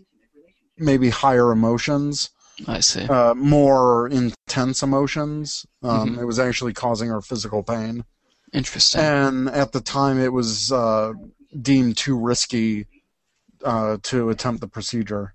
[0.77, 2.29] maybe higher emotions,
[2.67, 3.05] I see.
[3.05, 5.65] uh, more intense emotions.
[5.83, 6.21] Um, Mhm.
[6.21, 8.05] It was actually causing her physical pain.
[8.53, 8.99] Interesting.
[9.01, 11.13] and at the time it was uh,
[11.61, 12.85] deemed too risky
[13.63, 15.33] uh, to attempt the procedure.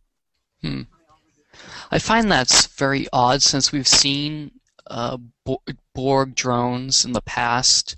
[1.91, 4.53] I find that's very odd since we've seen
[4.89, 5.19] uh,
[5.95, 7.97] Borg drones in the past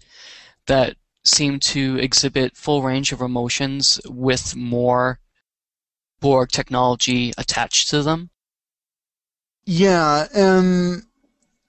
[0.66, 5.18] that seem to exhibit full range of emotions with more
[6.20, 8.31] Borg technology attached to them.
[9.64, 11.03] Yeah, and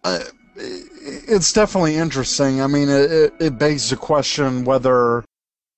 [0.04, 0.24] uh,
[0.56, 2.62] it's definitely interesting.
[2.62, 5.24] I mean, it, it, it begs the question whether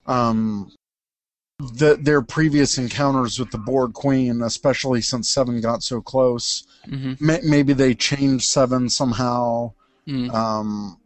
[0.05, 0.71] um,
[1.73, 7.13] the, their previous encounters with the Borg Queen, especially since Seven got so close, hmm
[7.19, 9.73] may, maybe they changed Seven somehow,
[10.07, 10.97] Mm, um,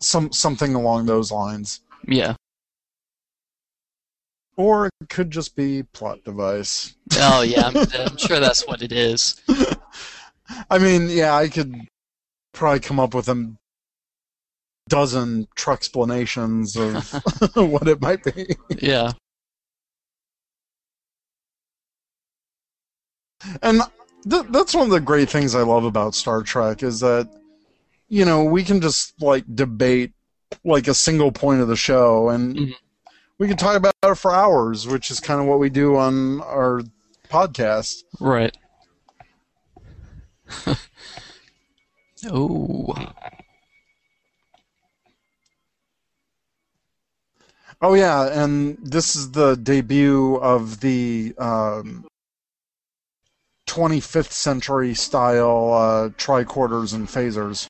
[0.00, 2.34] some something along those lines, yeah.
[4.56, 6.94] or it could just be plot device.
[7.16, 7.68] Oh, yeah.
[7.68, 7.76] I'm,
[8.08, 9.40] I'm sure that's what it is.
[10.68, 11.74] I mean, yeah, I could
[12.52, 13.52] probably come up with a
[14.88, 16.94] dozen Trek explanations of
[17.54, 18.56] what it might be.
[18.80, 19.12] Yeah.
[23.62, 23.82] And
[24.28, 27.28] th- that's one of the great things I love about Star Trek is that,
[28.08, 30.12] you know, we can just like debate
[30.64, 32.74] like a single point of the show and Mhm.
[33.38, 36.40] we can talk about it for hours, which is kind of what we do on
[36.42, 36.82] our
[37.28, 38.02] podcast.
[38.20, 38.56] Right.
[42.30, 42.94] oh.
[47.82, 52.04] Oh yeah, and this is the debut of the um,
[53.70, 57.66] 25th century style uh, tricorders and phasers.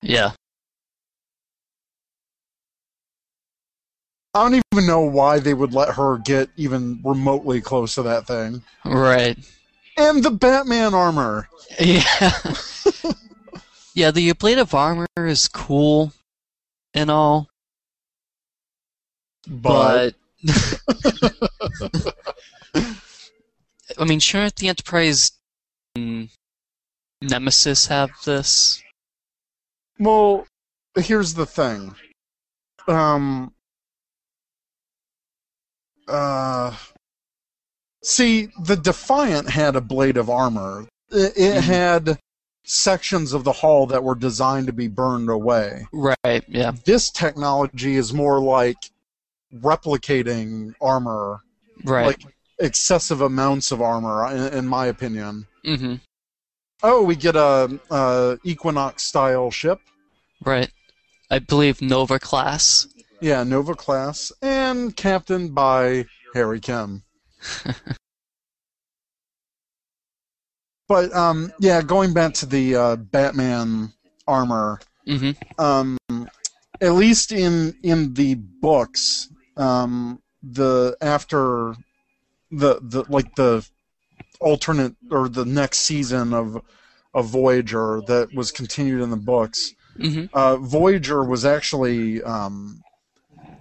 [0.00, 0.32] Yeah.
[4.34, 8.26] I don't even know why they would let her get even remotely close to that
[8.26, 8.62] thing.
[8.84, 9.36] Right.
[9.98, 11.48] And the Batman armor.
[11.80, 12.30] Yeah.
[13.94, 16.12] yeah, the ablative armor is cool
[16.92, 17.48] and all,
[19.48, 20.14] But,
[20.44, 22.14] but
[23.98, 25.32] I mean, shouldn't the Enterprise
[25.96, 26.28] and
[27.20, 28.82] Nemesis have this?
[29.98, 30.46] well,
[30.96, 31.94] here's the thing.
[32.88, 33.52] Um
[36.08, 36.76] uh
[38.04, 40.88] See, the Defiant had ablative armor.
[41.10, 41.62] It, it Mhm.
[41.62, 42.18] had
[42.64, 45.86] sections of the hull that were designed to be burned away.
[45.92, 46.44] Right.
[46.48, 46.72] Yeah.
[46.84, 48.78] This technology is more like
[49.54, 51.42] replicating armor,
[51.84, 52.06] Right.
[52.06, 55.46] like excessive amounts of armor, in, in my opinion.
[55.64, 55.96] mm-hmm.
[56.82, 59.80] Oh, we get a, a Equinox style ship.
[60.44, 60.70] Right.
[61.30, 62.88] I believe Nova class.
[63.20, 67.04] Yeah, Nova class, and captained by Harry Kim.
[70.88, 73.92] but um, yeah, going back to the uh, Batman
[74.26, 75.60] armor, Mm-hmm.
[75.60, 75.98] um,
[76.80, 81.74] at least in in the books, um, the after
[82.52, 83.66] the the like the
[84.40, 86.62] alternate or the next season of
[87.14, 90.24] of Voyager that was continued in the books, Mm-hmm.
[90.32, 92.82] uh, Voyager was actually um,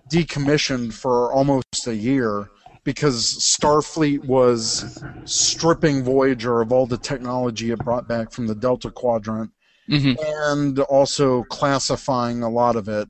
[0.09, 2.49] decommissioned for almost a year
[2.83, 8.89] because Starfleet was stripping Voyager of all the technology it brought back from the Delta
[8.89, 9.51] Quadrant
[9.89, 10.13] Mm-hmm.
[10.47, 13.09] and also classifying a lot of it,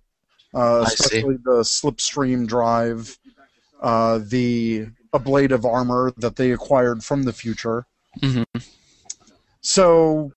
[0.55, 0.93] uh, see.
[0.95, 3.19] especially the slipstream drive,
[3.83, 7.85] uh, the ablative armor that they acquired from the future.
[8.21, 8.59] Mm-hmm.
[9.61, 10.31] So,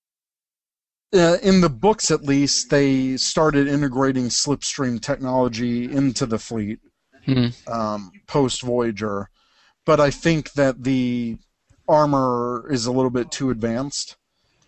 [1.13, 6.79] uh, in the books at least, they started integrating slipstream technology into the fleet
[7.27, 7.71] Mm-hmm.
[7.73, 9.29] um, post Voyager.
[9.83, 11.37] But I think that the
[11.87, 14.15] armor is a little bit too advanced,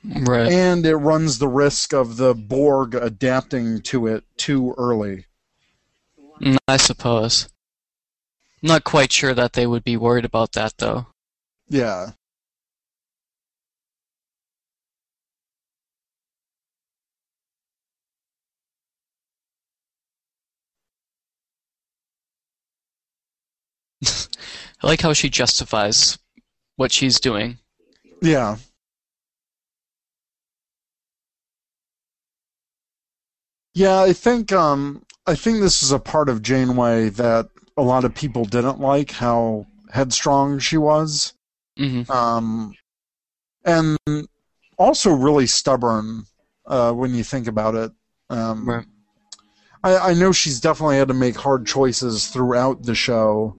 [0.04, 0.52] Right.
[0.52, 5.26] and it runs the risk of the Borg adapting to it too early.
[6.42, 7.48] Mm, I suppose.
[8.64, 11.08] I'm not quite sure that they would be worried about that, though.
[11.70, 12.12] Yeah.
[24.06, 26.18] I like how she justifies
[26.76, 27.60] what she's doing.
[28.22, 28.58] Yeah.
[33.74, 38.06] Yeah, I think um I think this is a part of Janeway that a lot
[38.06, 41.34] of people didn't like how headstrong she was.
[41.80, 42.12] Mm-hmm.
[42.12, 42.74] Um
[43.66, 43.98] and
[44.78, 46.26] also really stubborn
[46.66, 47.92] uh when you think about it.
[48.30, 48.86] Um Right.
[49.84, 53.58] I, I know she's definitely had to make hard choices throughout the show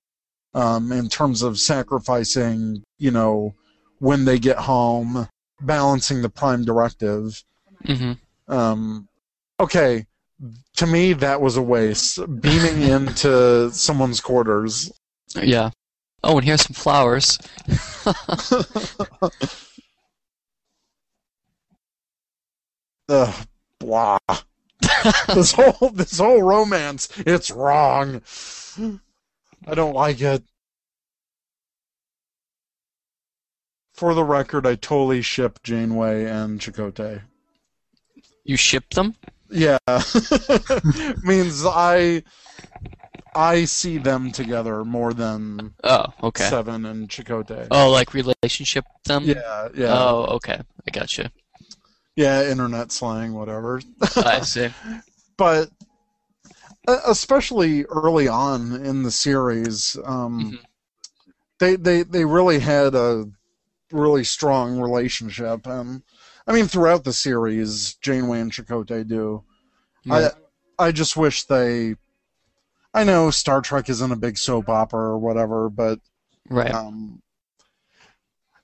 [0.54, 3.54] um, in terms of sacrificing, you know,
[3.98, 5.28] when they get home,
[5.60, 7.42] balancing the prime directive.
[7.84, 8.52] Mm-hmm.
[8.52, 9.08] Um,
[9.60, 10.06] okay,
[10.76, 12.18] to me, that was a waste.
[12.40, 14.92] Beaming into someone's quarters.
[15.34, 15.70] Yeah.
[16.22, 17.38] Oh, and here's some flowers.
[23.08, 23.46] Ugh,
[23.78, 24.18] blah.
[25.34, 28.22] this whole this whole romance, it's wrong.
[29.66, 30.42] I don't like it.
[33.94, 37.22] For the record, I totally ship Janeway and Chakotay.
[38.44, 39.16] You ship them?
[39.50, 39.78] Yeah,
[41.22, 42.22] means I
[43.34, 46.48] I see them together more than Oh, okay.
[46.48, 47.68] Seven and Chakotay.
[47.70, 49.24] Oh, like relationship them?
[49.24, 50.60] Yeah, yeah, Oh, okay.
[50.86, 51.30] I gotcha.
[52.16, 52.42] yeah.
[52.50, 53.80] Internet slang, whatever.
[54.16, 54.68] I see.
[55.36, 55.70] but
[57.06, 60.58] especially early on in the series, um, Mhm.
[61.60, 63.26] they they they really had a
[63.92, 66.02] really strong relationship, and
[66.48, 69.44] I mean throughout the series, Janeway and Chakotay do.
[70.06, 70.32] Right.
[70.78, 71.96] I I just wish they.
[72.94, 76.00] I know Star Trek isn't a big soap opera or whatever, but
[76.48, 76.72] right.
[76.72, 77.22] um,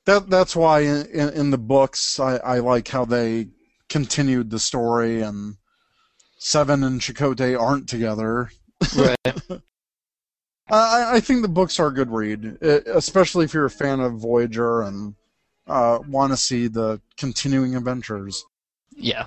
[0.07, 3.49] that that's why in, in, in the books I, I like how they
[3.91, 5.57] continued the story and
[6.39, 8.51] Seven and Chakotay aren't together.
[8.97, 9.17] right.
[10.71, 14.15] I, I think the books are a good read, especially if you're a fan of
[14.15, 15.15] Voyager and
[15.67, 18.45] uh, want to see the continuing adventures.
[18.97, 19.27] Yeah.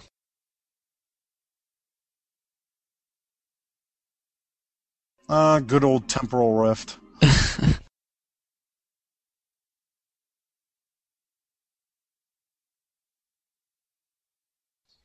[5.29, 6.97] Uh, good old temporal rift.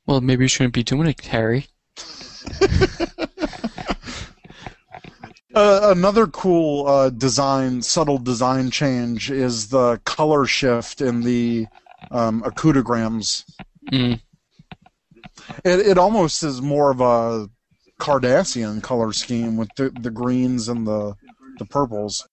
[0.07, 1.67] Well, maybe you shouldn't be doing it, Harry.
[5.55, 11.67] Uh, another cool uh, design, subtle design change is the color shift in the
[12.11, 13.45] um, Okudagrams.
[13.93, 14.21] Mm.
[15.65, 17.49] It, it almost is more of a
[18.01, 21.15] Cardassian color scheme with the, the greens and the
[21.59, 22.27] the purples.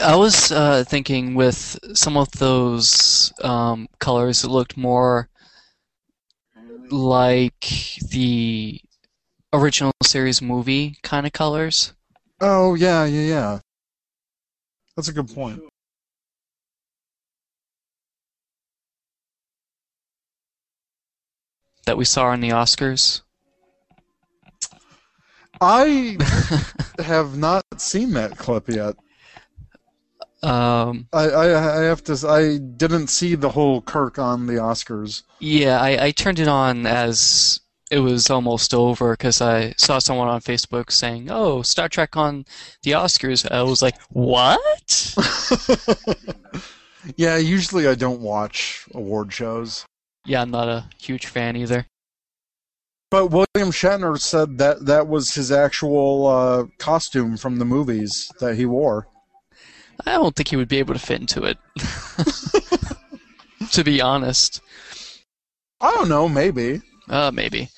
[0.00, 5.28] I was uh, thinking with some of those um, colors, it looked more
[6.90, 7.66] like
[8.10, 8.80] the
[9.52, 11.92] original series movie kind of colors.
[12.40, 13.58] Oh yeah, yeah, yeah.
[14.96, 15.62] That's a good point.
[21.88, 23.22] that we saw in the Oscars.
[25.58, 26.18] I
[27.02, 28.94] have not seen that clip yet.
[30.42, 32.28] Um, I, I I have to.
[32.28, 35.22] I didn't see the whole Kirk on the Oscars.
[35.40, 37.58] yeah, I, I turned it on as
[37.90, 42.44] it was almost over because I saw someone on Facebook saying, "Oh, Star Trek on
[42.82, 45.14] the Oscars." I was like, "What?"
[47.16, 49.84] yeah, usually I don't watch award shows.
[50.24, 51.86] yeah, I'm not a huge fan either.
[53.10, 58.56] But William Shatner said that that was his actual uh, costume from the movies that
[58.56, 59.08] he wore.
[60.04, 61.58] I don't think he would be able to fit into it.
[63.72, 64.60] to be honest,
[65.80, 66.82] I don't know, maybe.
[67.08, 67.70] Uh, maybe.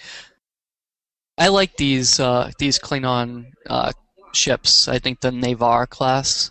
[1.39, 3.93] I like these uh, these Klingon uh,
[4.33, 4.89] ships.
[4.89, 6.51] I think the Negh'Var class.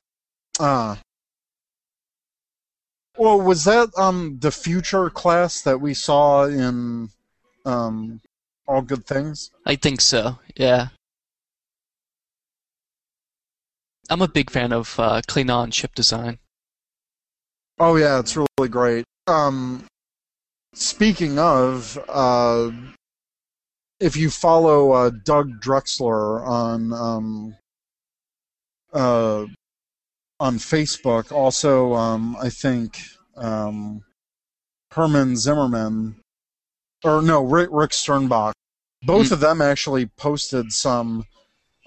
[0.60, 0.96] Uh,
[3.18, 7.10] well, was that um the future class that we saw in
[7.66, 8.22] um
[8.68, 9.52] All Good Things?
[9.66, 10.40] I think so.
[10.56, 10.88] Yeah.
[14.10, 16.40] I'm a big fan of uh, Klingon ship design.
[17.78, 19.06] Oh yeah, it's really great.
[19.28, 19.86] Um,
[20.74, 22.72] speaking of, uh,
[24.00, 27.56] if you follow uh, Doug Drexler on um,
[28.94, 29.46] uh,
[30.40, 32.98] on Facebook, also um, I think
[33.36, 34.04] um,
[34.92, 36.16] Herman Zimmerman,
[37.04, 38.54] or no, Rick, Rick Sternbach,
[39.04, 39.34] both Hmm.
[39.34, 41.26] of them actually posted some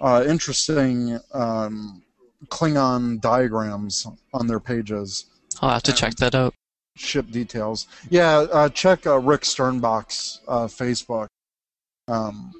[0.00, 2.02] uh, interesting um,
[2.48, 5.26] Klingon diagrams on their pages
[5.60, 6.54] I'll have to check that out.
[6.96, 7.86] Ship details.
[8.10, 11.26] Yeah, uh, check uh, Rick Sternbach's uh, Facebook.
[12.08, 12.52] Um,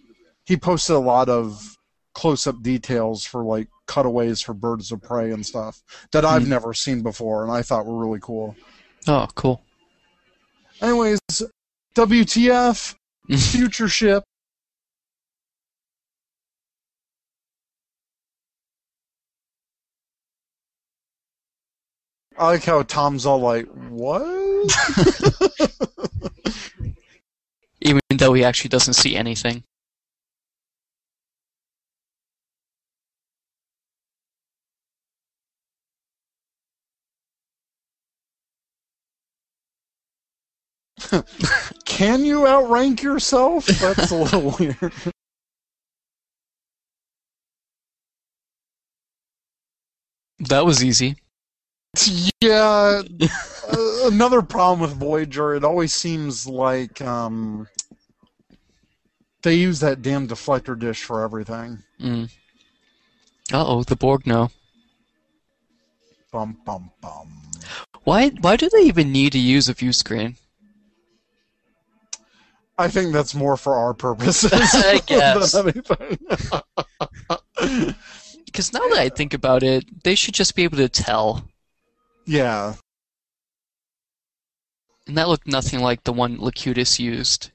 [0.45, 1.77] he posted a lot of
[2.15, 6.51] close-up details for like cutaways for birds of prey and stuff that I've Hmm.
[6.51, 8.57] never seen before, and I thought were really cool.
[9.09, 9.63] Oh, cool.
[10.81, 11.19] Anyways,
[11.95, 12.95] WTF?
[13.53, 14.25] Future ship.
[22.39, 24.23] I like how Tom's all like, "What?"
[27.81, 29.65] Even though he actually doesn't see anything.
[41.85, 43.67] Can you outrank yourself?
[43.67, 44.93] That's a little weird.
[50.39, 51.17] That was easy.
[52.41, 53.03] Yeah.
[53.21, 57.69] uh, another problem with Voyager, it always seems like um,
[59.43, 61.83] they use that damn deflector dish for everything.
[62.01, 62.31] Mm.
[63.53, 64.51] Uh oh, the Borg know.
[66.33, 67.29] Bum bum bum.
[68.05, 68.31] Why?
[68.41, 70.37] Why do they even need to use a view screen?
[72.79, 75.53] I think that's more for our purposes I guess.
[75.53, 76.19] than anything.
[78.47, 81.43] Because now that I think about it, they should just be able to tell.
[82.25, 82.75] Yeah.
[85.07, 87.51] And that looked nothing like the one Locutus used.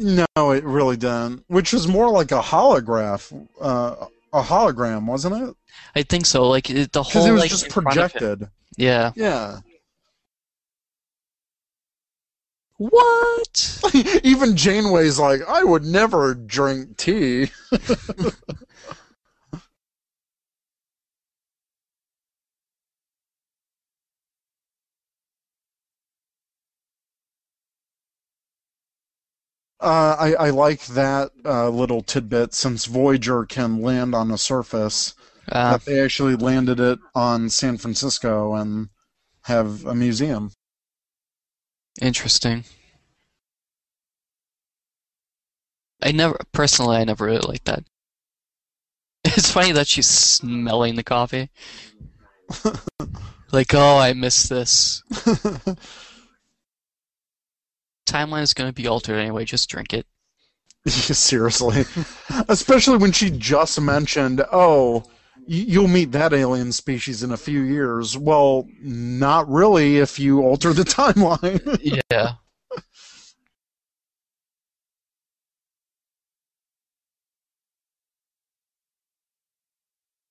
[0.00, 1.44] No, it really didn't.
[1.48, 5.56] Which was more like a holograph, uh, a hologram, wasn't it?
[5.96, 6.48] I think so.
[6.48, 8.10] Like it, the Because it was like just in front of him.
[8.10, 8.48] projected.
[8.76, 9.12] Yeah.
[9.16, 9.60] Yeah.
[12.76, 13.80] What?
[14.22, 17.50] Even Janeway's like, I would never drink tea.
[29.80, 35.14] Uh, I, I like that uh, little tidbit since Voyager can land on the surface.
[35.50, 38.88] Uh, that they actually landed it on San Francisco and
[39.42, 40.52] have a museum.
[42.00, 42.64] interesting.
[46.02, 47.84] I never personally, I never really liked that.
[49.24, 51.50] It's funny that she's smelling the coffee.
[53.52, 55.02] like, oh, I missed this.
[58.08, 59.44] Timeline is going to be altered anyway.
[59.44, 60.06] Just drink it.
[60.86, 61.84] Seriously.
[62.48, 65.04] Especially when she just mentioned, oh,
[65.46, 68.16] you'll meet that alien species in a few years.
[68.16, 72.02] Well, not really if you alter the timeline.
[72.10, 72.34] Yeah.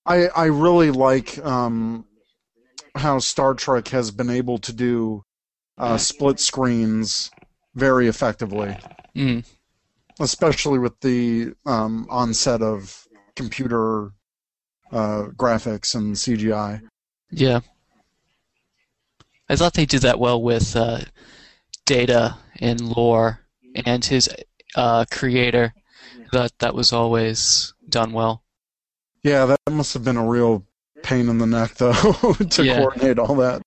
[0.05, 2.05] I, I really like um,
[2.95, 5.23] how Star Trek has been able to do
[5.78, 7.30] uh, split screens
[7.78, 8.75] very effectively.
[9.15, 9.43] Mm.
[10.19, 14.11] especially with the um, onset of computer
[14.91, 16.82] uh, graphics and CGI.
[17.32, 17.61] Yeah.
[19.49, 21.01] I thought they did that well with uh,
[21.86, 23.39] Data and Lore
[23.86, 24.30] and his
[24.75, 25.73] uh, creator.
[26.32, 28.43] That that was always done well.
[29.23, 30.63] Yeah, that must have been a real
[31.03, 31.93] pain in the neck, though,
[32.51, 32.78] to Yeah.
[32.80, 33.61] coordinate all that.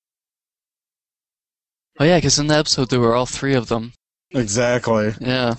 [1.98, 3.92] Oh yeah, because in the episode there were all three of them.
[4.32, 5.14] Exactly.
[5.20, 5.54] Yeah.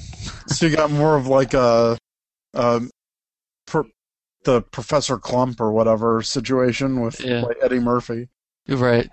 [0.48, 1.98] So you got more of like a,
[2.54, 2.82] a
[3.66, 3.84] per,
[4.44, 7.42] the Professor Klump or whatever situation with Yeah.
[7.42, 8.30] like Eddie Murphy.
[8.66, 9.10] You're right.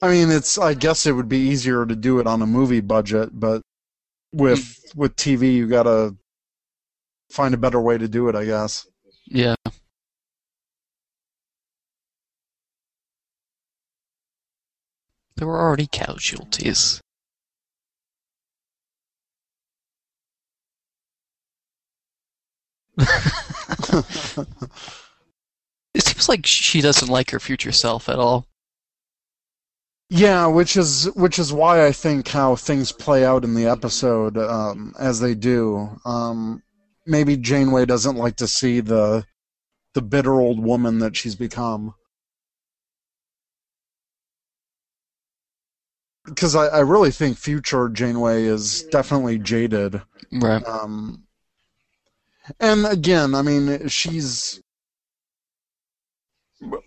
[0.00, 0.58] I mean, it's.
[0.58, 3.62] I guess it would be easier to do it on a movie budget, but
[4.32, 4.96] with mm.
[4.96, 6.14] with TV, you gotta
[7.30, 8.36] find a better way to do it.
[8.36, 8.86] I guess.
[9.26, 9.56] Yeah.
[15.38, 17.00] There were already casualties.
[25.94, 28.46] It seems like she doesn't like her future self at all.
[30.10, 34.36] Yeah, which is which is why I think how things play out in the episode
[34.38, 35.98] um, as they do.
[36.04, 36.62] Um,
[37.06, 39.26] maybe Janeway doesn't like to see the
[39.94, 41.94] the bitter old woman that she's become.
[46.28, 50.00] Because I, I really think future Janeway is definitely jaded.
[50.32, 50.64] Right.
[50.66, 51.24] Um,
[52.60, 54.60] and again, I mean, she's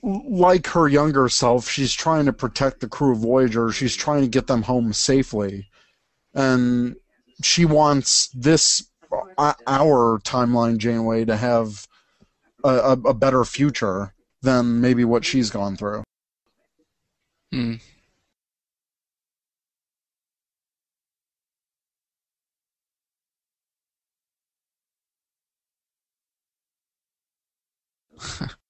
[0.03, 1.69] like her younger self.
[1.69, 3.71] She's trying to protect the crew of Voyager.
[3.71, 5.69] She's trying to get them home safely,
[6.33, 6.95] and
[7.43, 8.89] she wants this
[9.37, 11.87] uh, our timeline Janeway to have
[12.63, 16.03] a, a, a better future than maybe what she's gone through.
[17.51, 17.75] Hmm.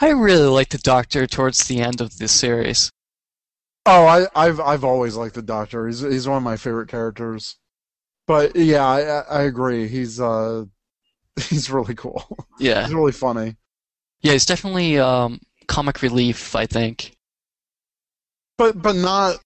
[0.00, 2.90] I really like the Doctor towards the end of this series.
[3.86, 5.86] Oh, I, I've I've always liked the Doctor.
[5.86, 7.56] He's he's one of my favorite characters.
[8.26, 9.88] But yeah, I I agree.
[9.88, 10.64] He's uh
[11.48, 12.24] he's really cool.
[12.58, 13.56] Yeah, He's really funny.
[14.22, 16.56] yeah, he's definitely um, comic relief.
[16.56, 17.12] I think.
[18.58, 19.40] But but not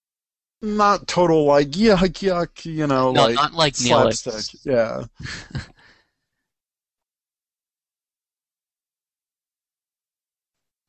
[0.62, 4.24] not total like yuck yuck, you know, No, like not like Neelix.
[4.24, 4.60] slapstick.
[4.64, 5.04] Yeah.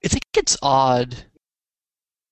[0.03, 1.25] I think it's odd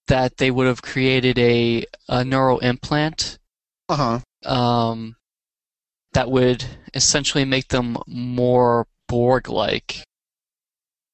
[0.08, 3.38] that they would have created a, a neural implant
[3.88, 4.50] Uh huh.
[4.52, 5.16] um,
[6.12, 10.04] that would essentially make them more Borg-like.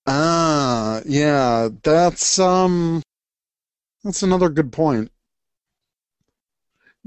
[0.07, 3.03] Ah, yeah, that's um
[4.05, 5.11] that's another good point.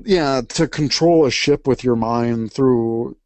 [0.04, 3.18] Yeah, to control a ship with your mind through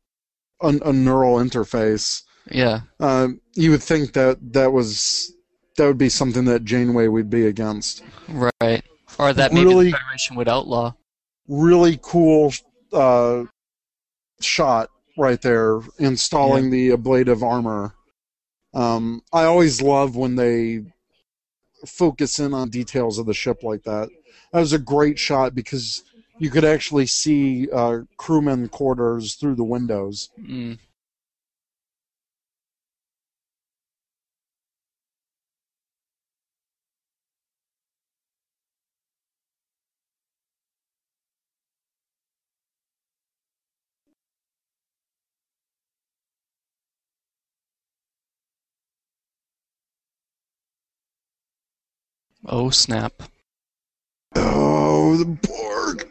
[0.61, 2.24] a, a neural interface.
[2.51, 5.32] Yeah, Uh, you would think that that was
[5.78, 8.03] that would be something that Janeway would be against.
[8.30, 8.84] right.
[9.18, 10.93] Or that maybe Really- the Federation would outlaw.
[11.47, 12.53] Really cool
[12.91, 13.43] uh,
[14.41, 17.93] shot right there, installing the ablative armor.
[18.73, 20.84] Um, I always love when they
[21.86, 24.09] focus in on details of the ship like that.
[24.51, 26.03] That was a great shot because
[26.39, 30.29] you could actually see uh, crewmen quarters through the windows.
[30.39, 30.79] Mm.
[52.46, 53.24] Oh snap!
[54.36, 56.10] Oh, the Borg!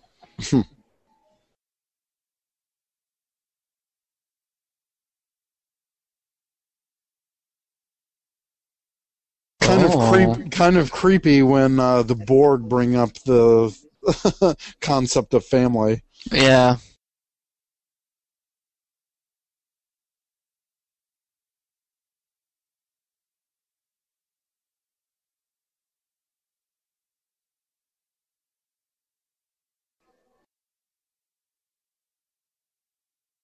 [9.62, 10.02] kind Oh.
[10.02, 13.76] of creep, kind of creepy when uh, the Borg bring up the
[14.82, 16.04] concept of family.
[16.32, 16.78] Yeah.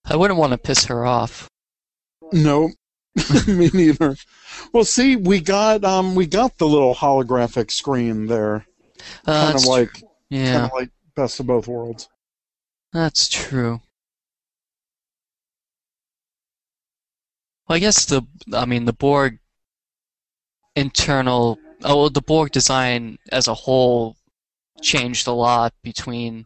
[0.10, 1.50] I wouldn't want to piss her off.
[2.32, 2.70] No,
[3.48, 4.16] me neither.
[4.74, 8.66] Well, see, we got um, we got the little holographic screen there,
[9.26, 10.08] Uh, kind of like true.
[10.32, 12.10] kind of like best of both worlds.
[12.94, 13.82] that's true.
[17.68, 18.22] Well, I guess the,
[18.54, 19.40] I mean, the Borg
[20.76, 24.16] internal, oh, the Borg design as a whole
[24.82, 26.46] changed a lot between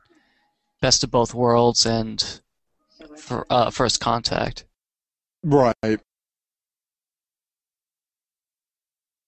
[0.82, 2.41] Best of Both Worlds and
[3.18, 4.66] for, uh, First Contact.
[5.43, 5.99] Right.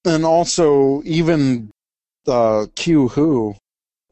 [0.05, 1.71] And also, even
[2.27, 3.55] uh, Q Who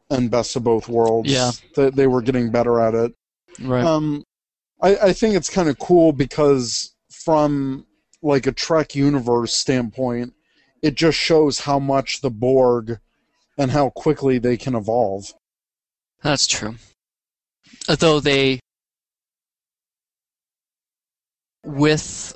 [0.10, 1.52] and Best of Both Worlds, Yeah.
[1.76, 3.14] they, they were getting better at it.
[3.60, 3.84] Right.
[3.84, 4.24] Um,
[4.82, 7.86] I, I think it's kind of cool because from
[8.22, 10.34] like a Trek universe standpoint,
[10.82, 13.00] it just shows how much the Borg
[13.58, 15.34] and how quickly they can evolve.
[16.24, 16.76] That's true.
[17.90, 18.60] Although they,
[21.66, 22.36] with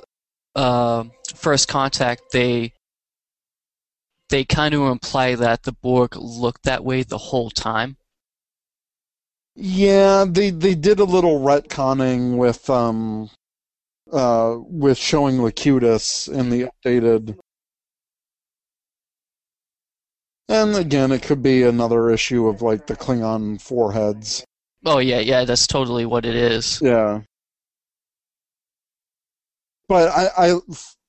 [0.55, 1.05] uh,
[1.35, 2.73] First Contact, they
[4.29, 7.97] they kind of imply that the Borg looked that way the whole time.
[9.55, 13.29] Yeah, they they did a little retconning with um
[14.11, 17.37] uh with showing Locutus in the updated.
[20.47, 24.43] And again, it could be another issue of like the Klingon foreheads.
[24.85, 26.79] Oh yeah, yeah, that's totally what it is.
[26.81, 27.21] Yeah.
[29.87, 30.59] But I, I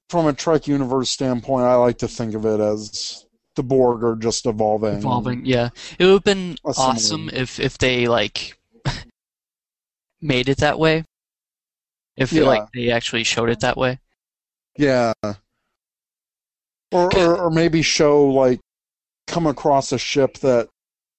[0.09, 4.17] from a Trek universe standpoint, I like to think of it as the Borg are
[4.17, 4.95] just evolving.
[4.99, 5.71] Evolving, yeah.
[5.99, 8.59] It would have been awesome if if they like
[10.21, 11.05] made it that way.
[12.17, 12.45] If Yeah.
[12.45, 13.99] like they actually showed it that way.
[14.79, 15.13] Yeah.
[16.93, 18.61] Or, or or maybe show like
[19.27, 20.69] come across a ship that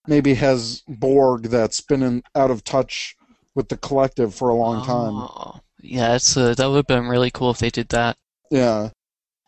[0.07, 3.15] maybe has Borg that's been in, out of touch
[3.53, 5.13] with the collective for a long time.
[5.15, 8.15] Oh, yeah, it's uh, that would have been really cool if they did that.
[8.51, 8.89] Yeah.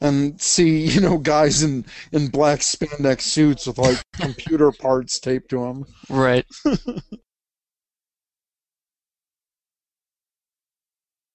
[0.01, 5.49] And see, you know, guys in, in black spandex suits with like computer parts taped
[5.51, 5.85] to them.
[6.09, 6.45] Right.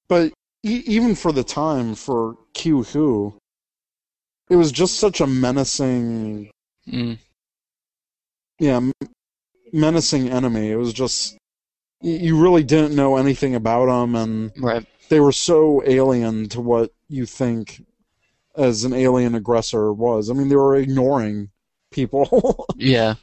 [0.08, 0.32] But
[0.62, 3.38] e- even for the time for Q Who,
[4.50, 6.50] it was just such a menacing
[6.86, 7.18] Mm.
[8.58, 8.92] yeah, m-
[9.72, 10.70] menacing enemy.
[10.70, 11.32] It was just
[12.02, 14.86] y- you really didn't know anything about them, and Right.
[15.08, 17.84] They were so alien to what you think
[18.56, 20.30] as an alien aggressor was.
[20.30, 21.50] I mean, they were ignoring
[21.90, 22.66] people.
[22.76, 23.14] Yeah.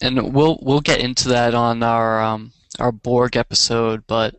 [0.00, 4.04] and we'll we'll get into that on our um, our Borg episode.
[4.06, 4.34] But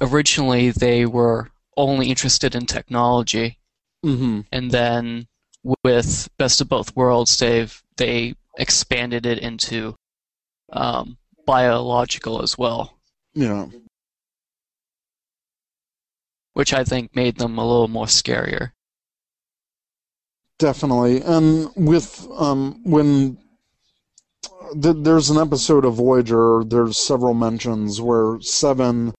[0.00, 3.58] originally, they were only interested in technology,
[4.04, 4.40] Mm-hmm.
[4.52, 5.26] and then
[5.84, 9.94] with Best of Both Worlds, they've they expanded it into
[10.72, 12.96] um, biological as well,
[13.34, 13.66] Yeah.
[16.52, 18.72] Which I think made them a little more scarier.
[20.58, 23.38] Definitely, and with um, when
[24.80, 29.14] th- there's an episode of Voyager, there's several mentions where Seven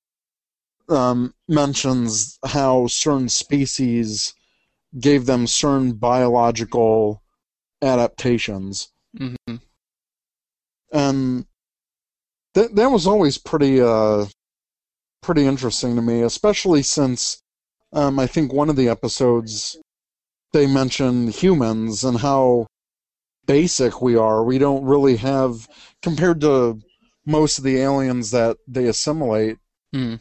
[0.87, 4.33] um, mentions how certain species
[4.99, 7.23] gave them certain biological
[7.81, 9.55] adaptations, hmm
[10.93, 11.45] and
[12.53, 14.25] that that was always pretty uh,
[15.21, 17.41] pretty interesting to me, especially since
[17.93, 19.77] um, I think one of the episodes
[20.53, 22.67] they mention humans and how
[23.45, 24.43] basic we are.
[24.43, 25.67] We don't really have,
[26.01, 26.79] compared to
[27.25, 29.57] most of the aliens that they assimilate,
[29.93, 30.15] Hmm.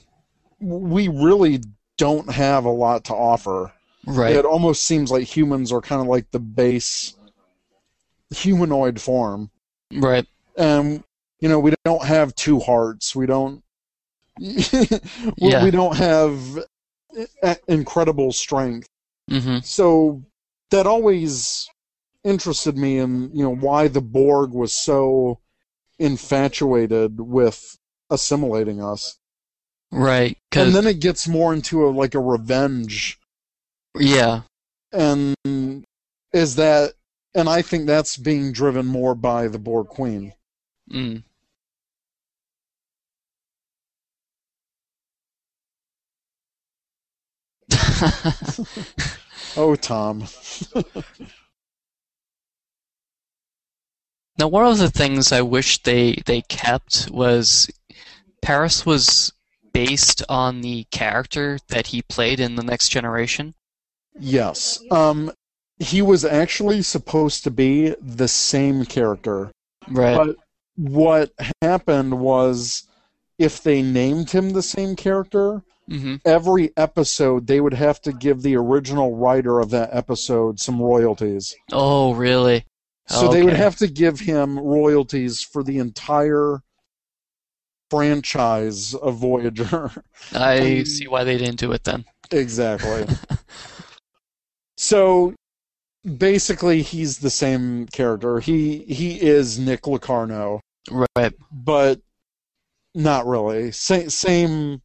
[0.60, 1.60] we really
[1.96, 3.72] don't have a lot to offer.
[4.04, 4.34] Right.
[4.34, 7.14] It almost seems like humans are kind of like the base
[8.34, 9.50] humanoid form.
[9.92, 10.26] Right.
[10.56, 11.04] And,
[11.40, 13.14] you know, we don't have two hearts.
[13.14, 13.62] We don't.
[15.40, 15.62] we, Yeah.
[15.64, 16.64] we don't have
[17.68, 18.88] incredible strength.
[19.28, 20.22] hmm so
[20.70, 21.68] that always
[22.24, 25.38] interested me in you know why the Borg was so
[25.98, 27.76] infatuated with
[28.08, 29.18] assimilating us,
[29.92, 30.38] Right.
[30.52, 33.18] and then it gets more into a like a revenge,
[33.98, 34.42] yeah.
[34.92, 35.34] and
[36.32, 36.94] is that,
[37.34, 40.32] and I think that's being driven more by the Borg Queen.
[40.90, 41.24] Mm.
[49.56, 50.24] Oh, Tom.
[54.38, 57.70] Now, one of the things I wish they they kept was
[58.40, 59.34] Paris was
[59.74, 63.52] based on the character that he played in the Next Generation.
[64.18, 64.82] Yes.
[64.90, 65.30] Um,
[65.78, 69.50] he was actually supposed to be the same character.
[69.88, 70.16] Right.
[70.16, 70.36] But
[70.76, 72.88] what happened was
[73.38, 78.42] if they named him the same character, hmm every episode they would have to give
[78.42, 81.54] the original writer of that episode some royalties.
[81.72, 82.64] Oh, really?
[83.08, 86.60] So they would have to give him royalties for the entire
[87.90, 89.90] franchise of Voyager.
[90.32, 92.04] I see why they didn't do it then.
[92.30, 93.04] exactly.
[94.76, 95.34] so
[96.18, 98.38] basically he's the same character.
[98.38, 100.60] He he is Nick Locarno.
[100.90, 101.34] Right.
[101.52, 102.00] but
[102.94, 103.72] not really.
[103.72, 104.82] Same same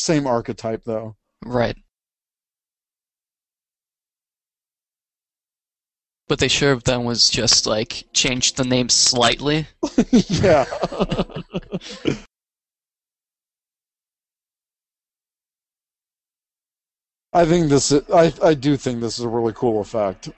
[0.00, 1.16] same archetype though.
[1.44, 1.76] Right.
[6.26, 9.66] What they should have done was just like change the name slightly.
[10.12, 10.64] yeah.
[17.32, 20.30] I think this is, I I do think this is a really cool effect.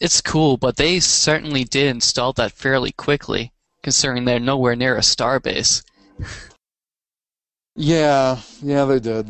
[0.00, 5.00] It's cool, but they certainly did install that fairly quickly, considering they're nowhere near a
[5.00, 5.82] starbase.
[7.78, 9.28] Yeah, yeah, they did.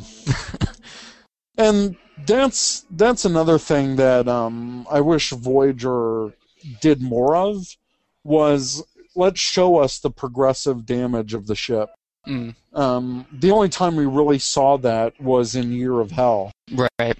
[1.58, 1.96] and
[2.26, 6.32] that's that's another thing that um, I wish Voyager
[6.80, 7.76] did more of
[8.24, 8.82] was
[9.14, 11.90] let's show us the progressive damage of the ship.
[12.26, 16.50] Mm, Um, the only time we really saw that was in Year of Hell.
[16.72, 17.18] right.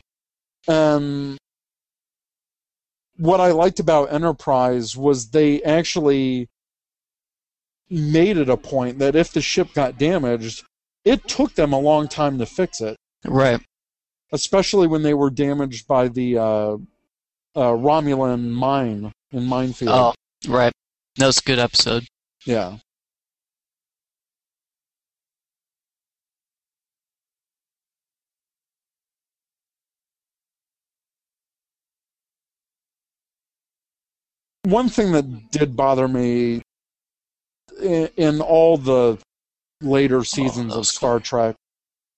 [0.67, 1.37] And
[3.17, 6.49] what I liked about Enterprise was they actually
[7.91, 10.65] made it a point that if the ship got damaged,
[11.09, 13.61] it took them a long time to fix it, Right.
[14.33, 16.73] especially when they were damaged by the uh,
[17.57, 19.91] uh, Romulan mine in Minefield.
[19.91, 20.15] Oh,
[20.47, 20.73] right.
[21.17, 22.07] That was a good episode.
[22.45, 22.77] Yeah.
[34.65, 36.61] One thing that did bother me
[37.81, 39.19] in, in all the
[39.81, 41.57] later seasons that of Star Trek,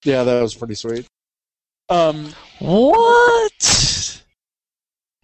[0.05, 1.07] yeah, that was pretty sweet.
[1.89, 4.23] Um, What?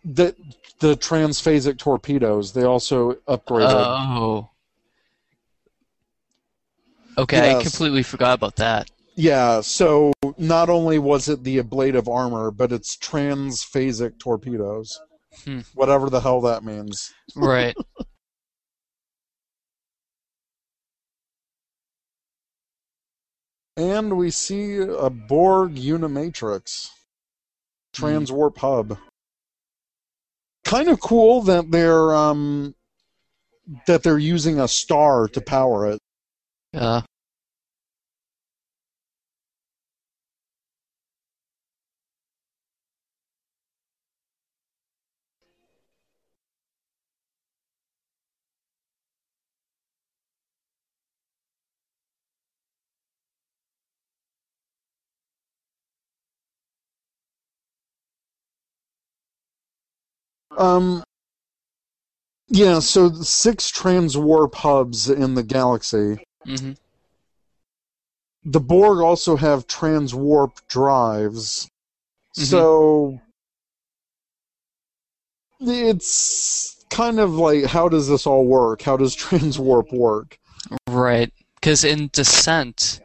[0.05, 0.37] the
[0.79, 3.73] the transphasic torpedoes they also upgraded.
[3.73, 4.51] Oh.
[7.19, 8.91] Okay, I completely forgot about that.
[9.15, 15.01] Yeah, so not only was it the ablative armor, but it's transphasic torpedoes.
[15.45, 15.61] Hmm.
[15.75, 17.15] Whatever the hell that means.
[17.35, 17.75] Right.
[23.77, 26.91] And we see a Borg Unimatrix.
[27.95, 28.99] Transwarp hub.
[30.65, 32.75] kind of cool that they're um,
[33.87, 36.01] that they're using a star to power it.
[36.75, 37.01] Uh,
[60.57, 61.03] Um,
[62.49, 66.19] yeah, so the six transwarp hubs in the galaxy.
[66.45, 66.73] hmm
[68.45, 71.69] The Borg also have transwarp drives.
[72.35, 73.19] So
[75.61, 78.83] it's kind of like how does this all work?
[78.83, 80.39] How does transwarp work?
[80.89, 81.33] Right.
[81.55, 83.01] Because in Descent,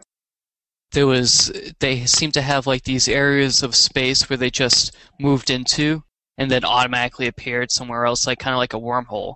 [0.91, 5.49] there was they seem to have like these areas of space where they just moved
[5.49, 6.03] into
[6.41, 9.35] and then automatically appeared somewhere else, like kind of like a wormhole.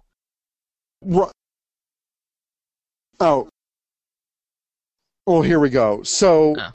[1.03, 1.30] Ru-
[3.20, 3.47] Oh.
[5.28, 6.01] Well, here we go.
[6.01, 6.72] So, Oh.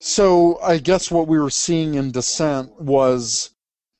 [0.00, 3.50] so I guess what we were seeing in Descent was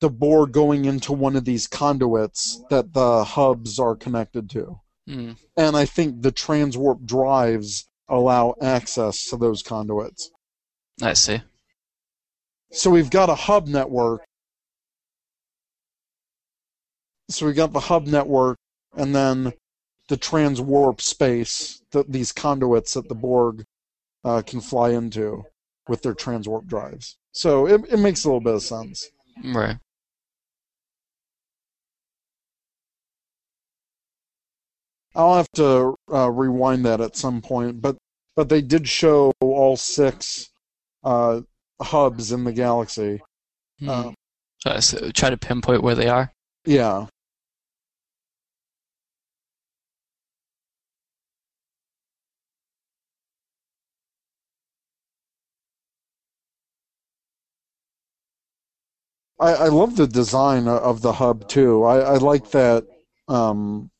[0.00, 5.38] the Borg going into one of these conduits that the hubs are connected to, Mm.
[5.56, 10.30] and I think the transwarp drives allow access to those conduits.
[11.00, 11.40] I see.
[12.72, 14.25] So we've got a hub network.
[17.28, 18.58] So we got the hub network,
[18.96, 19.52] and then
[20.08, 23.64] the transwarp space that these conduits that the Borg
[24.24, 25.44] uh, can fly into
[25.88, 27.16] with their transwarp drives.
[27.32, 29.08] So it, it makes a little bit of sense.
[29.44, 29.76] Right.
[35.14, 37.96] I'll have to uh, rewind that at some point, but
[38.36, 40.50] but they did show all six
[41.04, 41.40] uh,
[41.80, 43.22] hubs in the galaxy.
[43.80, 44.10] Hmm.
[44.66, 46.32] Uh, so try to pinpoint where they are.
[46.64, 47.06] yeah.
[59.38, 61.84] I, I love the design of the hub too.
[61.84, 62.86] I, I like that
[63.28, 63.90] um,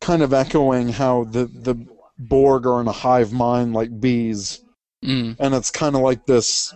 [0.00, 1.74] kind of echoing how the, the
[2.18, 4.60] Borg are in a hive mind like bees,
[5.04, 5.34] Mm.
[5.40, 6.72] and it's kind of like this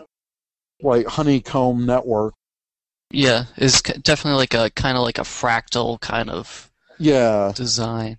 [0.83, 2.35] like honeycomb network.
[3.13, 8.19] Yeah, it's definitely like a kind of like a fractal kind of Yeah, design.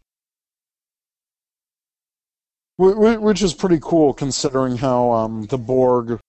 [2.80, 6.20] Wh- wh- which is pretty cool considering how um, the Borg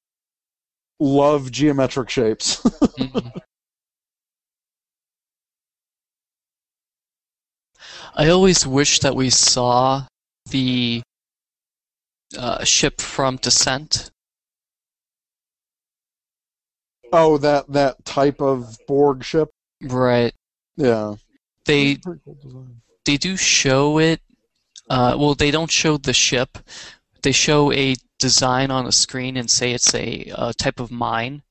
[1.01, 2.63] love geometric shapes.
[2.99, 3.33] Mhm.
[8.15, 10.07] I always wish that we saw
[10.51, 11.03] the
[12.37, 14.11] uh, ship from Descent.
[17.13, 19.51] oh, that that type of Borg ship.
[19.83, 20.35] Right.
[20.77, 21.15] Yeah,
[21.65, 22.67] They cool
[23.05, 24.21] they do show it.
[24.91, 26.59] Uh, well, they don't show the ship.
[27.23, 31.43] They show a design on a screen and say it's a uh, type of mine,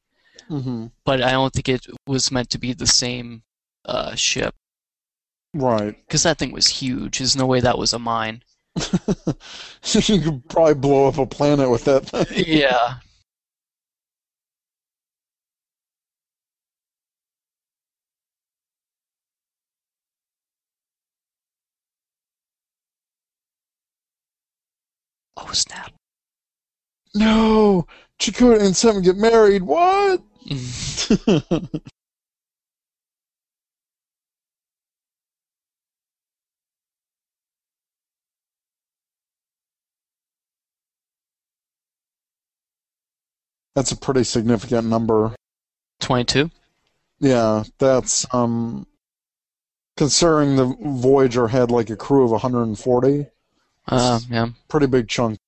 [0.50, 3.44] hmm but I don't think it was meant to be the same
[3.86, 4.56] uh, ship
[5.54, 5.98] Right.
[6.08, 7.20] because that thing was huge.
[7.20, 8.44] There's no way that was a mine.
[9.94, 12.26] you could probably blow up a planet with that thing.
[12.48, 13.00] Yeah.
[25.38, 25.94] Oh snap!
[27.18, 27.88] No,
[28.20, 29.64] Chakotay and Seven get married.
[29.64, 30.22] What?
[43.76, 45.36] That's a pretty significant number.
[46.00, 46.50] Twenty-two.
[47.20, 48.86] Yeah, that's um
[49.98, 53.26] considering the Voyager had like a crew of 140,
[53.88, 54.50] Uh, yeah.
[54.68, 55.40] pretty big chunk.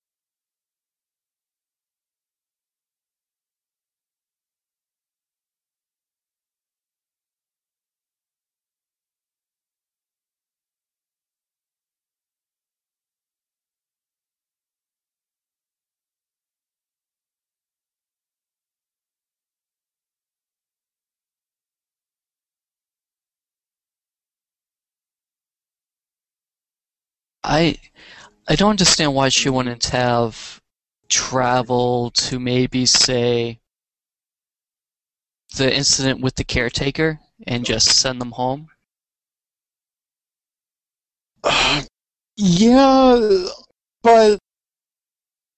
[27.50, 27.78] I
[28.48, 30.62] I don't understand why she wouldn't have
[31.10, 33.60] travel to maybe say
[35.58, 38.68] the incident with the caretaker and just send them home.
[42.38, 43.48] yeah,
[44.04, 44.38] but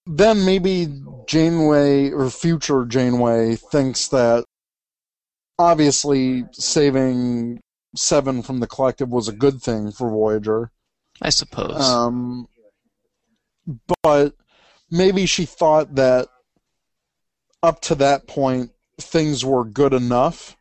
[0.06, 0.88] then maybe
[1.28, 4.46] Janeway or future Janeway thinks that
[5.60, 7.60] obviously saving
[7.98, 10.72] Seven from the Collective was a good thing for Voyager.
[11.22, 11.80] I suppose.
[11.80, 12.48] Um,
[14.04, 14.34] but
[14.90, 16.28] maybe she thought that
[17.64, 20.56] up to that point things were good enough.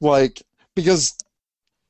[0.00, 0.42] Like
[0.74, 1.16] because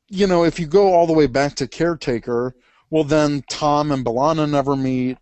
[0.08, 2.54] you know if you go all the way back to Caretaker,
[2.90, 5.18] well then Tom and B'Elanna never meet.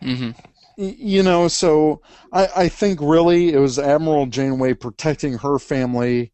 [0.00, 0.30] hmm
[0.78, 2.00] Y- You know, so
[2.32, 6.32] I, I think really it was Admiral Janeway protecting her family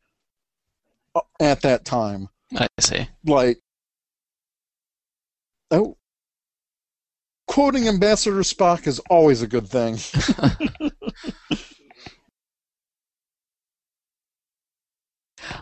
[1.15, 2.29] uh, at that time.
[2.57, 3.07] I see.
[3.25, 3.59] Like,
[5.73, 5.97] oh,
[7.49, 9.99] quoting Ambassador Spock is always a good thing.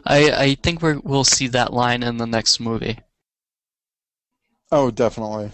[0.05, 2.99] I I think we're, we'll see that line in the next movie.
[4.73, 5.53] Oh, definitely.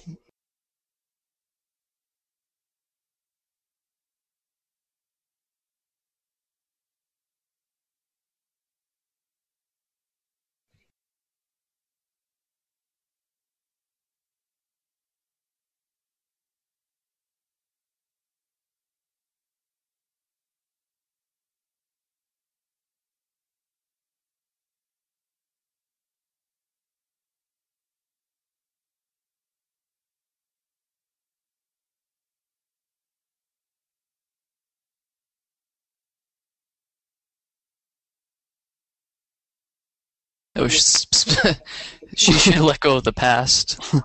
[40.57, 41.07] It was
[42.17, 43.81] she should let go of the past.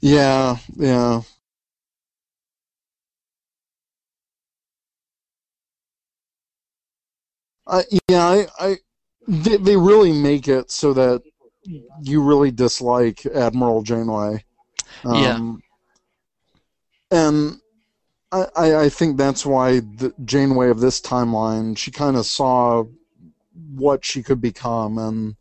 [0.00, 1.22] Yeah, yeah.
[7.66, 8.76] I yeah, I, I
[9.26, 11.22] they, they really make it so that
[12.02, 14.44] you really dislike Admiral Janeway.
[15.04, 15.36] Yeah.
[15.36, 15.62] Um,
[17.10, 17.60] and
[18.30, 22.84] I, I, I think that's why the Janeway of this timeline, she kind of saw
[23.74, 25.36] what she could become, and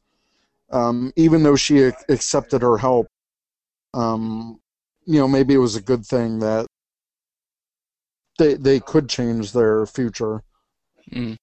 [0.74, 3.08] um, even though she ac- accepted her help,
[3.94, 4.60] um,
[5.06, 6.66] you know, maybe it was a good thing that
[8.40, 10.42] they they could change their future.
[11.12, 11.38] Mm.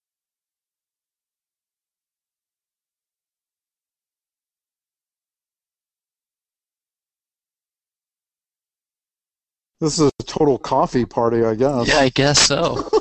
[9.80, 11.88] This is a total coffee party, I guess.
[11.88, 12.88] Yeah, I guess so.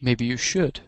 [0.00, 0.80] Maybe you should.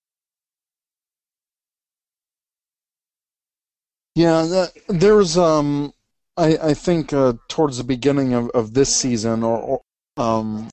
[4.15, 5.93] Yeah, there's um,
[6.37, 9.81] I I think uh, towards the beginning of, of this season or, or
[10.17, 10.69] um,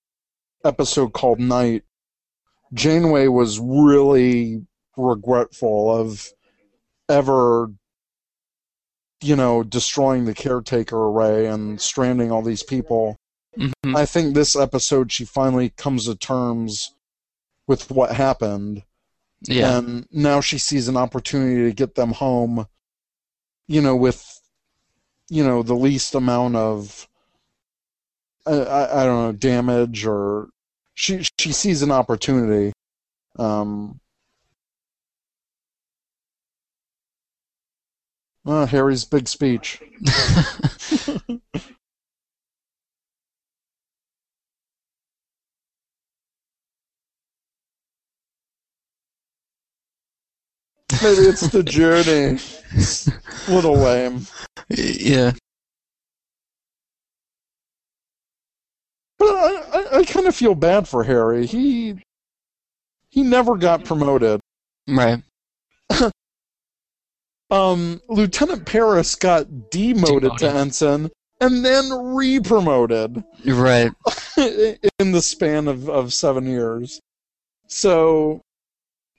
[0.65, 1.85] episode called Night,
[2.75, 4.67] Janeway was really
[4.97, 6.29] regretful of
[7.09, 7.73] ever,
[9.21, 13.17] you know, destroying the caretaker array and stranding all these people.
[13.57, 13.97] Mhm.
[13.97, 16.95] I think this episode she finally comes to terms
[17.67, 18.83] with what happened
[19.43, 19.79] Yeah.
[19.79, 22.67] and now she sees an opportunity to get them home
[23.67, 24.41] you know with
[25.29, 27.07] you know the least amount of
[28.47, 30.49] I, I, I don't know damage or
[30.95, 32.73] she she sees an opportunity
[33.39, 34.01] um
[38.49, 39.81] uh, Harry's big speech
[51.03, 52.39] maybe it's the journey
[53.49, 54.27] little lame
[54.71, 55.33] yeah.
[59.19, 61.47] But I, I, I kind of feel bad for Harry.
[61.47, 62.01] He
[63.11, 64.41] he never got promoted.
[64.89, 65.23] Right.
[67.51, 71.11] Um, Lieutenant Paris got demoted, to ensign
[71.41, 73.93] and then re-promoted Right.
[74.37, 77.01] in the span of, of seven years.
[77.69, 78.43] So,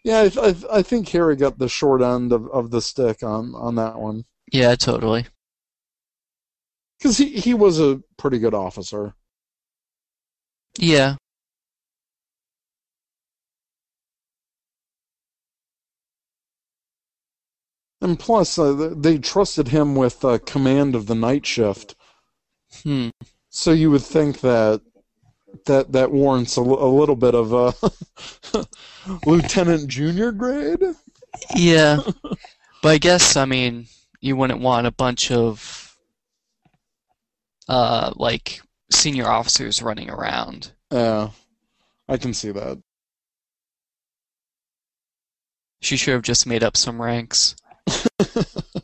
[0.03, 3.53] yeah, I, I, I think Harry got the short end of, of the stick on,
[3.55, 5.25] on that one Yeah, totally.
[6.99, 9.13] because he, he was a pretty good officer.
[10.77, 11.15] Yeah.
[18.09, 21.93] And plus, uh, they trusted him with uh, command of the night shift.
[22.81, 23.09] Hmm.
[23.49, 24.81] So you would think that
[25.67, 27.71] that that warrants a, a little bit of a
[29.27, 30.81] lieutenant junior grade.
[31.55, 31.99] Yeah.
[32.81, 33.85] but I guess, I mean,
[34.21, 35.95] you wouldn't want a bunch of,
[37.67, 38.59] uh, like,
[38.89, 40.71] senior officers running around.
[40.91, 41.29] Yeah,
[42.07, 42.81] I can see that.
[45.81, 47.55] She should have just made up some ranks.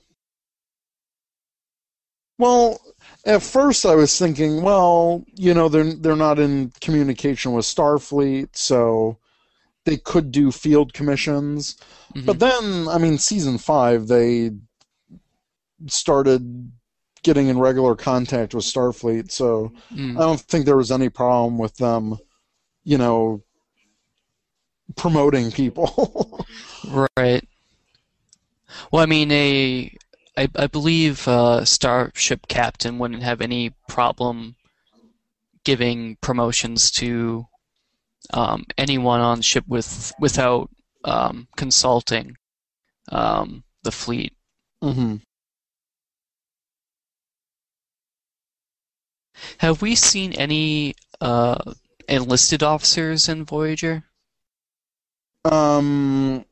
[2.38, 2.80] Well,
[3.26, 8.50] at first I was thinking, well, you know, they're they're not in communication with Starfleet,
[8.56, 9.18] so
[9.86, 11.78] they could do field commissions.
[12.14, 12.26] Mhm.
[12.26, 14.52] But then, I mean, season five, they
[15.88, 16.72] started
[17.24, 20.18] getting in regular contact with Starfleet, so Mm.
[20.18, 22.18] I don't think there was any problem with them,
[22.84, 23.42] you know,
[24.96, 26.46] promoting people.
[27.18, 27.44] Right.
[28.92, 29.96] Well, I mean, a
[30.38, 34.56] I, I believe uh, starship captain wouldn't have any problem
[35.64, 37.48] giving promotions to
[38.34, 40.70] um, anyone on ship with without
[41.04, 42.38] um, consulting
[43.12, 44.34] um, the fleet.
[44.82, 45.16] hmm
[49.60, 51.74] Have we seen any uh,
[52.08, 54.04] enlisted officers in Voyager?
[55.44, 56.46] Um.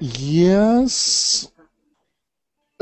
[0.00, 1.50] Yes.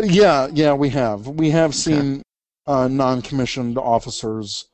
[0.00, 1.26] Yeah, yeah, we have.
[1.26, 2.22] We have seen
[2.66, 4.66] uh, non-commissioned officers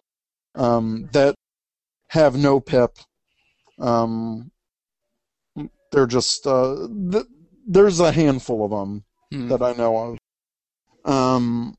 [0.54, 1.34] um, that
[2.10, 2.98] have no PIP.
[3.80, 4.50] Um,
[5.90, 7.24] they're just uh, th-
[7.66, 9.48] there's a handful of them Hmm.
[9.48, 10.18] that I know of.
[11.10, 11.76] Um,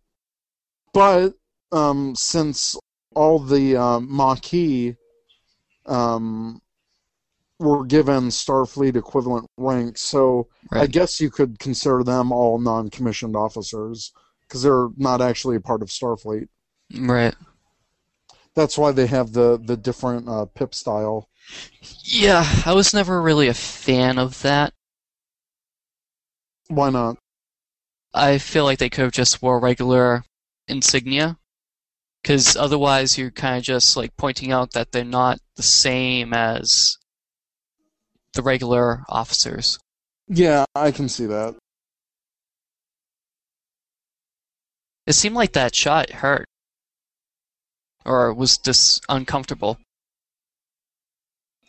[0.93, 1.33] but
[1.71, 2.75] um, since
[3.15, 4.95] all the um, Maquis
[5.85, 6.61] um,
[7.59, 14.11] were given Starfleet equivalent ranks, so I guess you could consider them all non-commissioned officers
[14.41, 16.47] because they're not actually a part of Starfleet.
[16.93, 17.35] Right.
[18.55, 21.29] That's why they have the the different uh, PIP style.
[22.03, 24.73] Yeah, I was never really a fan of that.
[26.67, 27.17] Why not?
[28.13, 30.23] I feel like they could have just wore regular
[30.67, 31.37] insignia.
[32.21, 36.97] Because otherwise, you're kind of just like pointing out that they're not the same as
[38.35, 39.79] the regular officers.
[40.27, 41.55] Yeah, I can see that.
[45.07, 46.45] It seemed like that shot hurt.
[48.05, 49.79] Or was just uncomfortable.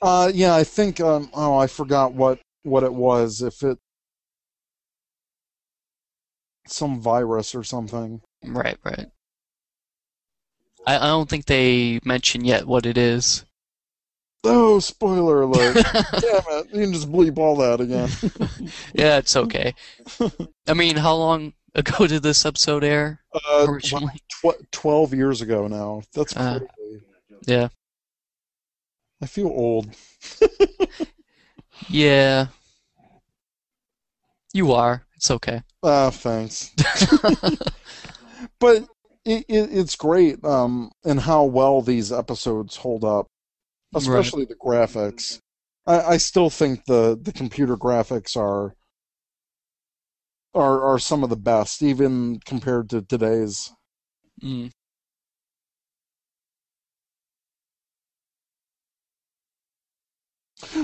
[0.02, 1.00] Uh, yeah, I think.
[1.00, 3.40] Um, oh, I forgot what what it was.
[3.40, 3.78] If it
[6.68, 8.20] some virus or something.
[8.44, 9.06] Right, right.
[10.86, 13.45] I, I don't think they mention yet what it is.
[14.48, 15.74] Oh, spoiler alert!
[15.94, 16.66] Damn it!
[16.72, 18.08] You can just bleep all that again.
[18.94, 19.74] yeah, it's okay.
[20.66, 24.12] I mean, how long ago did this episode air Uh, originally?
[24.30, 26.02] tw- Twelve years ago now.
[26.14, 26.60] That's Uh.
[27.46, 27.68] Yeah.
[29.22, 29.88] I feel old.
[31.88, 32.46] Yeah.
[34.54, 35.04] You are.
[35.16, 35.62] It's okay.
[35.82, 36.72] Ah, thanks.
[38.58, 38.78] but
[39.24, 43.26] it, it, it's great um, and how well these episodes hold up,
[43.94, 45.40] especially the graphics.
[45.86, 48.74] I, I still think the, the computer graphics are
[50.54, 53.72] are are some of the best, even compared to today's.
[54.42, 54.70] Mm.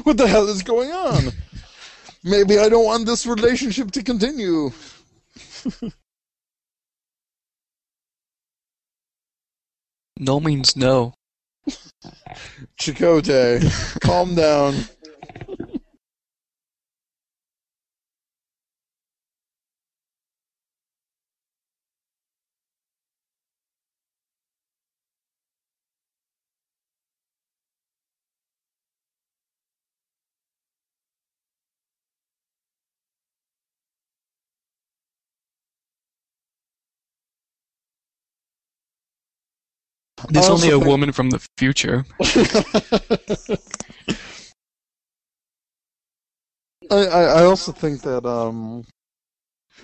[0.03, 1.33] What the hell is going on?
[2.24, 4.70] Maybe I don't want this relationship to continue.
[10.19, 11.15] No means no.
[12.78, 14.74] Chakotay, calm down.
[40.28, 42.05] There's only a think- woman from the future.
[46.90, 48.85] I, I I also think that um,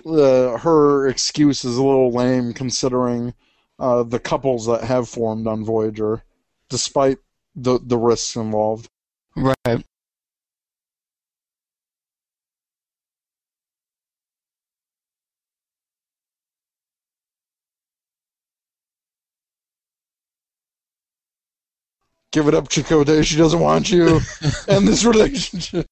[0.05, 3.33] uh, her excuse is a little lame considering
[3.79, 6.23] uh, the couples that have formed on Voyager,
[6.69, 7.17] despite
[7.55, 8.89] the the risks involved.
[9.35, 9.83] Right.
[22.31, 23.23] Give it up, Chakotay.
[23.23, 24.19] She doesn't want you
[24.67, 25.85] and this relationship.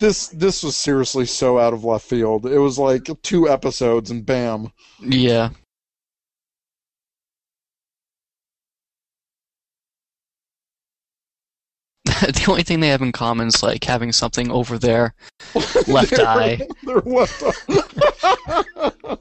[0.00, 2.44] This this was seriously so out of left field.
[2.46, 4.72] It was like two episodes and bam.
[4.98, 5.50] Yeah.
[12.04, 15.14] the only thing they have in common is like having something over their
[15.86, 16.60] left Their- eye.
[16.82, 19.18] Their left eye.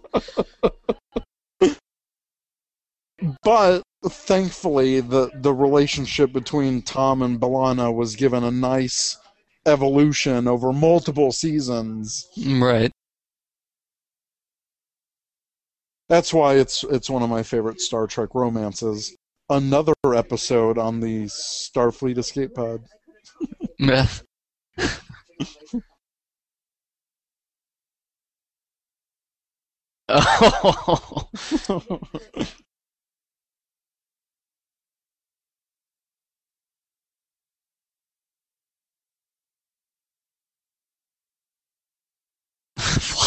[3.44, 9.18] But thankfully, the the relationship between Tom and B'Elanna was given a nice
[9.66, 12.28] evolution over multiple seasons.
[12.46, 12.92] Right.
[16.10, 19.16] That's why it's it's one of my favorite Star Trek romances.
[19.50, 22.84] Another episode on the Starfleet escape pod.
[23.80, 24.08] Yeah.
[30.10, 31.30] oh.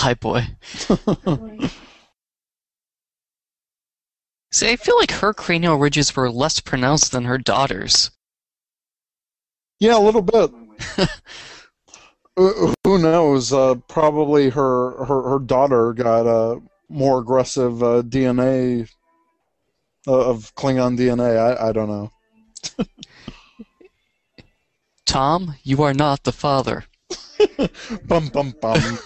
[0.04, 1.70] Flyboy.
[4.52, 8.10] See, I feel like her cranial ridges were less pronounced than her daughter's.
[9.80, 10.50] Yeah, a little bit.
[12.36, 13.52] Uh, Who knows?
[13.52, 18.90] Uh, probably her, her her daughter got a more aggressive uh, DNA
[20.08, 21.38] uh, of Klingon DNA.
[21.38, 22.10] I, I don't know.
[25.06, 26.82] Tom, you are not the father.
[28.08, 28.98] Bum bum bum.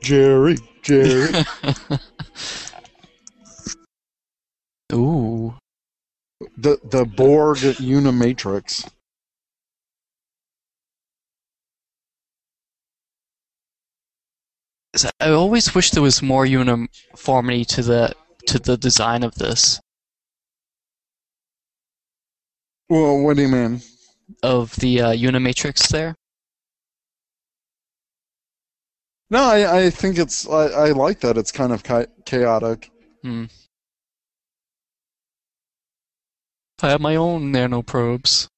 [0.00, 1.44] Jerry, Jerry.
[4.92, 5.54] Ooh.
[6.56, 8.88] The the Borg Unimatrix.
[14.96, 18.14] So I always wish there was more uniformity to the
[18.48, 19.80] to the design of this.
[22.88, 23.82] Well, what do you mean?
[24.42, 26.16] Of the uh, Unimatrix there.
[29.30, 31.38] No, I, I think it's I, I like that.
[31.38, 31.84] It's kind of
[32.24, 32.90] chaotic.
[33.22, 33.44] Hmm.
[36.82, 38.48] I have my own nanoprobes.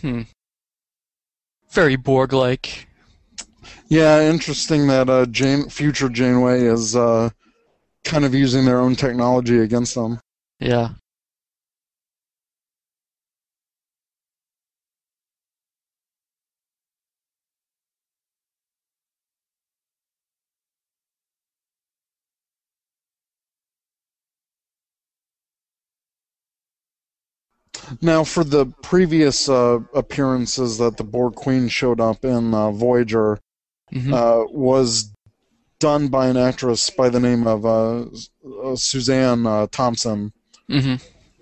[0.00, 0.22] Hmm.
[1.70, 2.88] Very Borg-like.
[3.88, 7.30] Yeah, interesting that uh, Jane, future Janeway is uh,
[8.04, 10.20] kind of using their own technology against them.
[10.60, 10.90] Yeah.
[28.00, 33.38] Now, for the previous uh, appearances that the Borg Queen showed up in uh, Voyager,
[33.92, 34.12] Mhm.
[34.12, 35.12] uh, was
[35.78, 38.04] done by an actress by the name of uh,
[38.64, 40.32] uh, Suzanne uh, Thompson,
[40.68, 40.94] hmm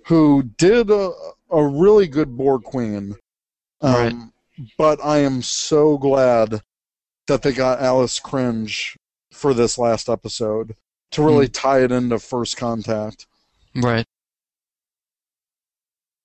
[0.07, 1.11] who did a,
[1.51, 3.15] a really good Borg Queen.
[3.81, 4.67] Um, Right.
[4.77, 6.61] But I am so glad
[7.27, 8.95] that they got Alice Krige
[9.31, 10.75] for this last episode
[11.11, 13.27] to really tie it into First Contact.
[13.75, 14.05] Right.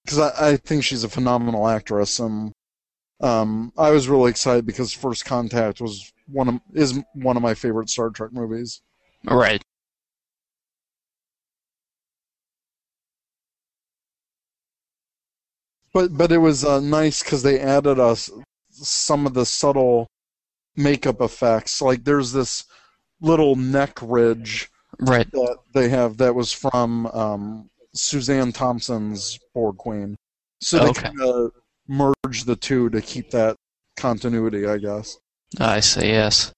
[0.05, 2.53] because I, I think she's a phenomenal actress, and
[3.21, 7.55] um, I was really excited because First Contact was one of is one of my
[7.55, 8.83] favorite Star Trek movies.
[9.25, 9.63] Right.
[15.93, 18.31] But but it was uh, nice because they added us
[18.71, 20.07] some of the subtle
[20.77, 21.81] makeup effects.
[21.81, 22.65] Like there's this
[23.21, 25.31] little neck ridge Right.
[25.33, 30.17] that they have that was from um, Suzanne Thompson's Borg Queen.
[30.61, 31.03] So they Okay.
[31.03, 31.53] kind of
[31.89, 33.57] merged the two to keep that
[33.97, 35.19] continuity, I guess.
[35.59, 36.53] I say yes.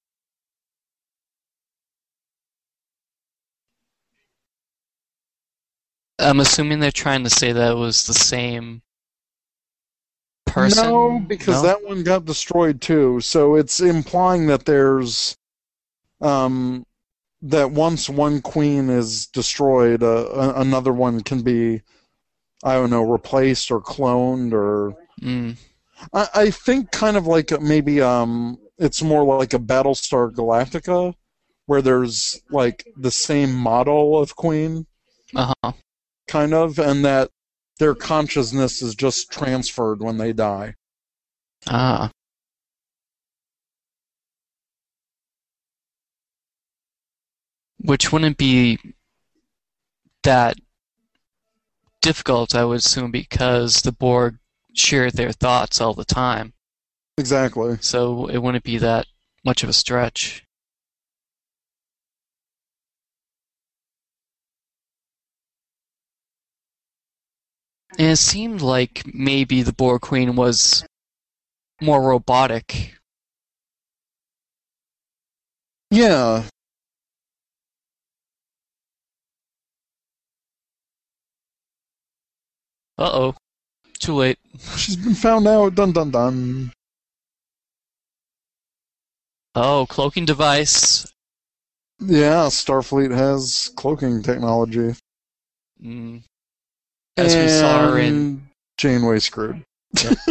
[6.18, 8.82] I'm assuming they're trying to say that it was the same
[10.46, 10.88] person.
[10.88, 11.68] No, because No?
[11.68, 13.20] that one got destroyed too.
[13.20, 15.36] So it's implying that there's
[16.20, 16.84] um
[17.42, 21.82] that once one queen is destroyed, uh, a- another one can be
[22.64, 25.56] I don't know replaced or cloned or Mm,
[26.12, 31.14] I, I think kind of like maybe um it's more like a Battlestar Galactica
[31.66, 34.86] where there's like the same model of queen
[35.34, 35.72] uh-huh.
[36.26, 37.30] kind of and that
[37.78, 40.74] their consciousness is just transferred when they die.
[41.68, 42.10] Ah.
[47.78, 48.78] Which wouldn't be
[50.24, 50.56] that
[52.02, 54.38] difficult, I would assume, because the Borg
[54.74, 56.52] share their thoughts all the time.
[57.18, 57.76] Exactly.
[57.82, 59.06] So it wouldn't be that
[59.44, 60.44] much of a stretch.
[67.98, 70.86] And it seemed like maybe the Borg Queen was
[71.80, 72.94] more robotic.
[75.90, 76.44] Yeah,
[82.98, 83.34] Uh oh.
[84.00, 84.38] too late.
[84.76, 85.74] She's been found out.
[85.76, 86.72] Dun dun dun.
[89.54, 91.06] Oh, cloaking device.
[92.00, 94.94] Yeah, Starfleet has cloaking technology.
[95.82, 96.22] Mm.
[97.16, 99.64] As we saw in, And Janeway screwed.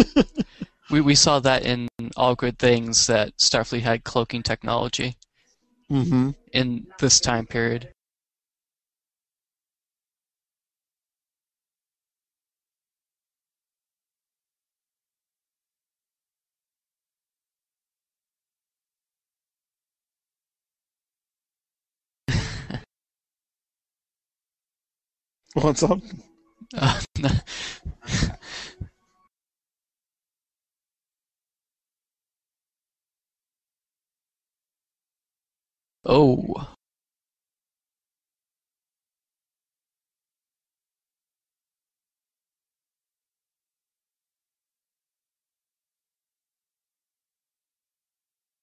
[0.89, 5.15] we, we saw that in All Good Things that Starfleet had cloaking technology
[5.91, 6.31] Mm-hmm.
[6.51, 7.93] in this time period.
[25.57, 25.99] What's up?
[26.77, 27.01] Uh,
[36.05, 36.67] oh.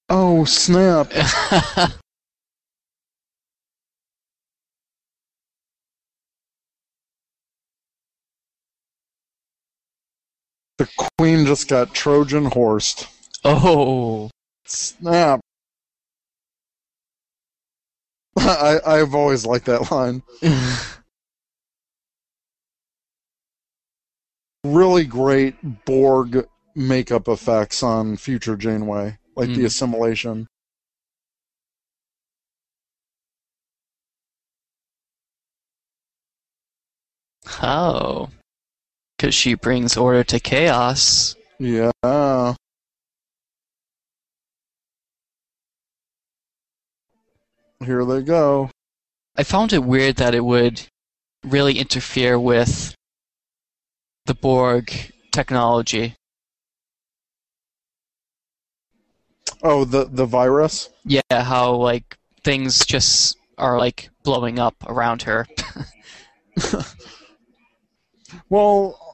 [0.07, 1.11] Oh snap!
[10.77, 13.07] The queen just got Trojan horsed.
[13.43, 14.29] oh.
[14.65, 15.39] Snap!
[18.37, 20.23] I I've always liked that line.
[24.65, 29.65] Really great Borg makeup effects on future Janeway, like the Mm.
[29.65, 30.47] assimilation.
[37.61, 38.29] oh.
[39.17, 41.35] Because she brings order to chaos.
[41.59, 41.91] Yeah.
[47.83, 48.69] Here they go.
[49.37, 50.87] I found it weird that it would
[51.43, 52.95] really interfere with
[54.25, 56.15] the Borg technology.
[59.61, 60.89] Oh, the the virus.
[61.05, 65.47] Yeah, how like things just are like blowing up around her.
[68.49, 69.04] Well,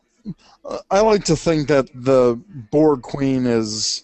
[0.89, 2.39] I like to think that the
[2.71, 4.03] Borg Queen is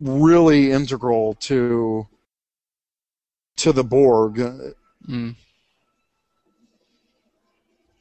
[0.00, 2.06] really integral to
[3.56, 4.36] to the Borg.
[5.08, 5.36] Mm.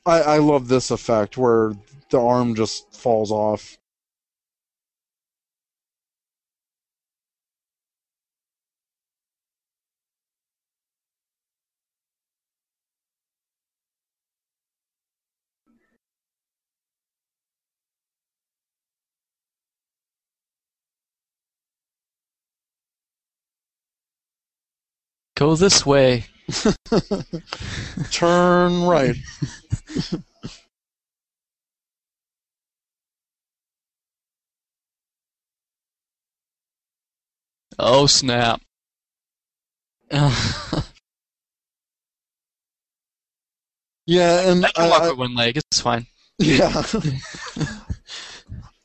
[0.06, 1.74] I, I love this effect where
[2.10, 3.78] the arm just falls off.
[25.42, 26.26] Go this way.
[28.12, 29.16] Turn right.
[37.80, 38.62] Oh snap.
[44.06, 45.58] Yeah, and I can walk I- with one leg.
[45.58, 46.06] It's fine.
[46.38, 46.84] Yeah.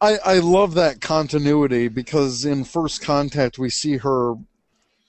[0.01, 4.37] I I love that continuity because in First Contact we see her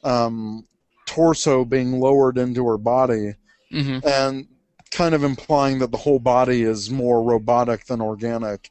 [0.04, 0.66] um,
[1.08, 3.34] torso being lowered into her body
[3.72, 4.48] hmm and
[4.92, 8.70] kind of implying that the whole body is more robotic than organic.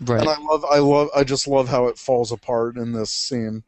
[0.00, 0.20] Right.
[0.20, 3.62] And I love I love I just love how it falls apart in this scene.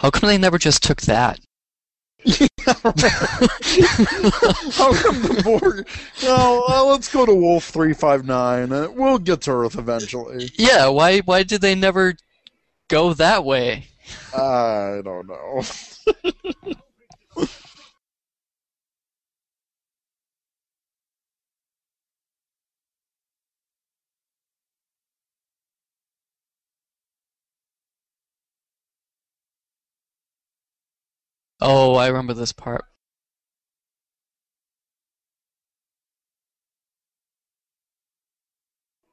[0.00, 1.38] How come they never just took that?
[2.26, 2.74] How
[4.94, 5.86] come the Borg?
[6.22, 8.72] Well, uh, let's go to Wolf three five nine.
[8.72, 10.50] Uh, we'll get to Earth eventually.
[10.54, 12.14] Yeah, why why did they never
[12.88, 13.88] go that way?
[14.34, 15.62] I don't know.
[31.60, 32.84] Oh, I remember this part.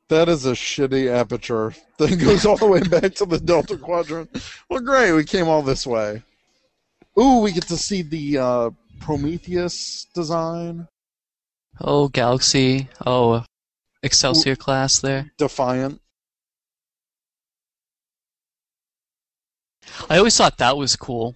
[0.09, 4.29] That is a shitty aperture that goes all the way back to the Delta Quadrant.
[4.69, 6.23] Well, great, we came all this way.
[7.19, 8.69] Ooh, we get to see the uh,
[9.01, 10.87] Prometheus design.
[11.81, 12.87] Oh, Galaxy.
[13.05, 13.43] Oh,
[14.03, 15.31] Excelsior class there.
[15.37, 15.99] Defiant.
[20.09, 21.35] I always thought that was cool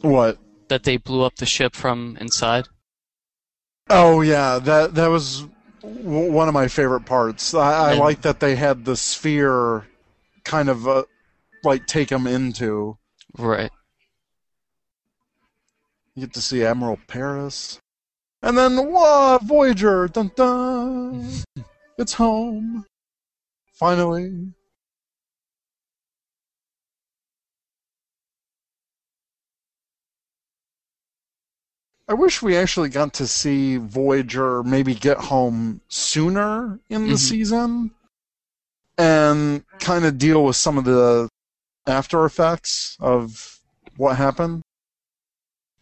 [0.00, 0.38] What?
[0.70, 2.66] That they blew up the ship from inside.
[3.90, 5.44] Oh yeah, that that was
[5.82, 7.52] w- one of my favorite parts.
[7.54, 9.86] I, I And- like that they had the sphere
[10.44, 11.02] kind of uh,
[11.64, 12.96] like take them into.
[13.36, 13.70] Right.
[16.14, 17.78] You get to see Admiral Paris,
[18.42, 21.30] and then whoa, Voyager, dun dun,
[21.98, 22.84] it's home,
[23.74, 24.52] finally.
[32.10, 37.18] I wish we actually got to see Voyager maybe get home sooner in the Mhm.
[37.18, 37.90] season
[38.98, 41.28] and kind of deal with some of the
[41.86, 43.60] after effects of
[43.96, 44.62] what happened.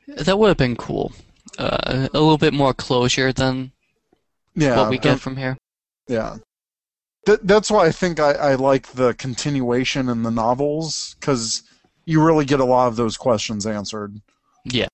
[0.06, 1.12] That would have been cool.
[1.56, 3.72] Uh, a little bit more closure than
[4.54, 5.56] Yeah, what we get from here.
[6.08, 6.36] Yeah.
[7.24, 11.62] Th- that's why I think I, I like the continuation in the novels, because
[12.04, 14.20] you really get a lot of those questions answered.
[14.64, 14.88] Yeah.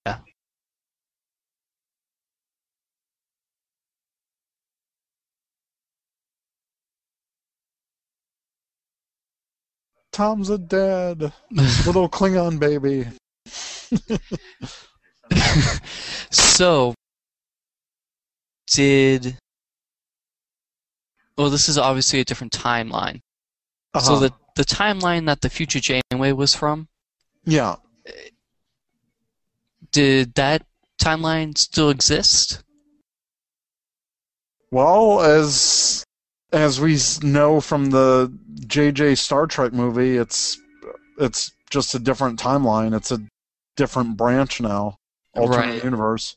[10.15, 11.33] Tom's a dad.
[11.51, 13.05] Little Klingon baby.
[16.31, 16.95] so,
[18.71, 19.37] did.
[21.37, 23.21] Well, this is obviously a different timeline.
[24.01, 24.21] So Uh-huh.
[24.21, 26.87] the the timeline that the future Janeway was from,
[27.45, 27.75] Yeah.
[29.91, 30.65] did that
[31.03, 32.63] timeline still exist?
[34.71, 36.05] Well, as
[36.53, 38.33] as we know from the
[38.75, 40.59] JJ Star Trek movie, it's
[41.17, 42.93] it's just a different timeline.
[42.93, 43.21] It's a
[43.77, 44.97] different branch now.
[45.33, 45.85] Alternate Right.
[45.85, 46.35] universe.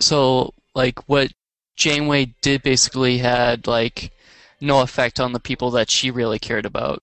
[0.00, 1.32] So, like, what
[1.76, 4.10] Janeway did basically had like
[4.58, 7.02] no effect on the people that she really cared about.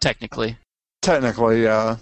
[0.00, 0.58] Technically,
[1.00, 1.96] Technically, yeah.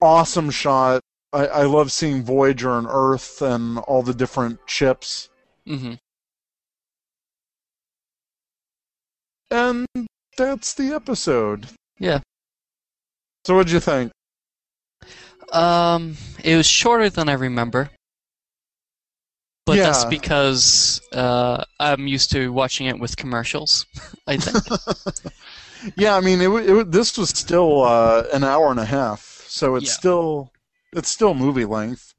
[0.00, 1.02] Awesome shot.
[1.34, 5.28] I, I love seeing Voyager and Earth and all the different ships.
[5.66, 5.94] hmm
[9.50, 9.86] And
[10.36, 11.66] that's the episode.
[11.98, 12.20] Yeah.
[13.44, 14.12] So what'd you think?
[15.52, 17.90] Um, it was shorter than I remember,
[19.64, 23.86] but that's because uh, I'm used to watching it with commercials.
[24.26, 24.64] I think.
[25.96, 29.76] Yeah, I mean, it, it, this was still uh, an hour and a half, so
[29.76, 29.92] it's Yeah.
[29.92, 30.52] still
[30.92, 32.14] it's still movie length.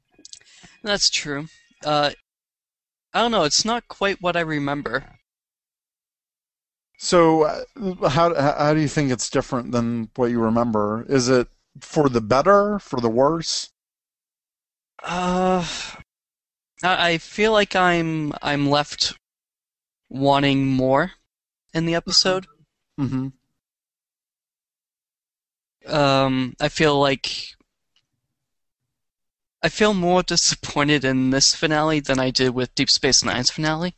[0.82, 1.48] that's true.
[1.84, 2.12] Uh,
[3.12, 3.44] I don't know.
[3.44, 5.04] It's not quite what I remember.
[7.02, 7.64] So uh,
[8.10, 11.06] how how do you think it's different than what you remember?
[11.08, 11.48] Is it
[11.80, 13.70] for the better, for the worse?
[15.02, 15.66] Uh,
[16.82, 19.14] I I feel like I'm I'm left
[20.10, 21.12] wanting more
[21.72, 22.46] in the episode.
[23.00, 23.28] Mm-hmm.
[25.90, 27.30] Um, I feel like
[29.62, 33.94] I feel more disappointed in this finale than I did with Deep Space Nine's finale.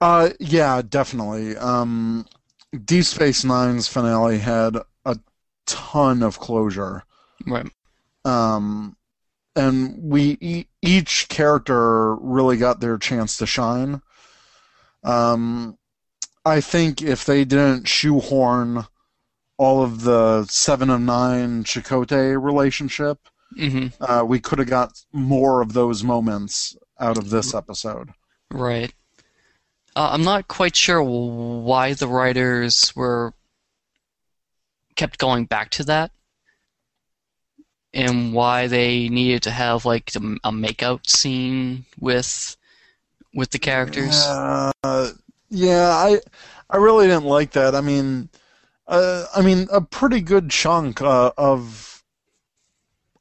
[0.00, 1.56] Uh, yeah, definitely.
[1.56, 2.26] Um,
[2.84, 5.18] Deep Space Nine's finale had a
[5.66, 7.04] ton of closure.
[7.46, 7.70] Right.
[8.24, 8.96] um,
[9.54, 14.02] and we e- each character really got their chance to shine.
[15.02, 15.78] Um,
[16.44, 18.86] I think if they didn't shoehorn
[19.56, 23.18] all of the Seven of Nine Chakotay relationship,
[23.56, 28.10] hmm uh, we could have got more of those moments out of this episode.
[28.50, 28.92] Right.
[29.96, 33.32] Uh, I'm not quite sure why the writers were
[34.94, 36.10] kept going back to that,
[37.94, 42.58] and why they needed to have like a makeout scene with
[43.34, 44.14] with the characters.
[44.14, 45.12] Uh,
[45.48, 46.20] yeah, I
[46.68, 47.74] I really didn't like that.
[47.74, 48.28] I mean,
[48.86, 51.95] uh, I mean, a pretty good chunk uh, of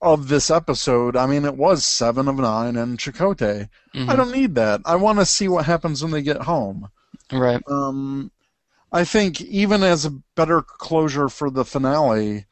[0.05, 1.15] of this episode.
[1.17, 3.67] I mean, it was seven of nine and Chakotay.
[3.93, 4.09] Mhm.
[4.09, 4.81] I don't need that.
[4.85, 6.89] I want to see what happens when they get home.
[7.31, 7.61] Right.
[7.67, 8.31] Um,
[8.91, 12.45] I think even as a better closure for the finale,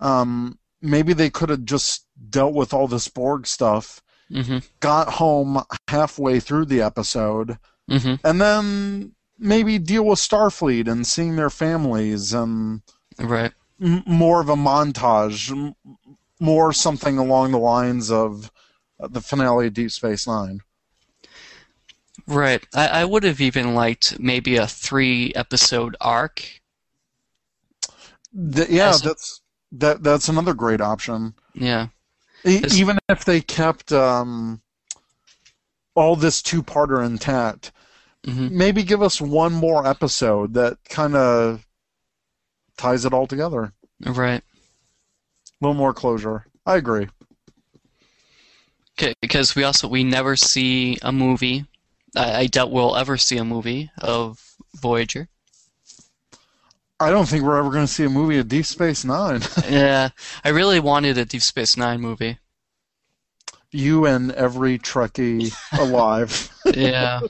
[0.00, 4.00] um, maybe they could have just dealt with all this Borg stuff,
[4.30, 7.58] hmm got home halfway through the episode,
[7.88, 12.82] hmm and then maybe deal with Starfleet and seeing their families and
[13.18, 13.52] Right.
[13.80, 15.74] m- more of a montage, m-
[16.42, 18.50] more something along the lines of
[19.00, 20.60] uh, the finale of Deep Space Nine.
[22.26, 22.62] Right.
[22.74, 26.60] I, I would have even liked maybe a three episode arc.
[28.54, 29.40] Th- yeah, a- that's
[29.72, 31.34] that that's another great option.
[31.54, 31.88] Yeah.
[32.44, 34.60] E- Even if they kept um,
[35.94, 37.70] all this two-parter intact,
[38.24, 41.66] hmm maybe give us one more episode that kind of
[42.76, 43.72] ties it all together.
[44.04, 44.42] Right.
[45.62, 46.44] A little more closure.
[46.66, 47.06] I agree.
[48.96, 51.66] 'Kay, Because we also we never see a movie.
[52.16, 54.42] I, I doubt we'll ever see a movie of
[54.74, 55.28] Voyager.
[56.98, 59.40] I don't think we're ever going to see a movie of Deep Space Nine.
[59.68, 60.08] yeah,
[60.44, 62.38] I really wanted a Deep Space Nine movie.
[63.70, 66.48] you and every Trekkie alive.
[66.74, 67.20] Yeah.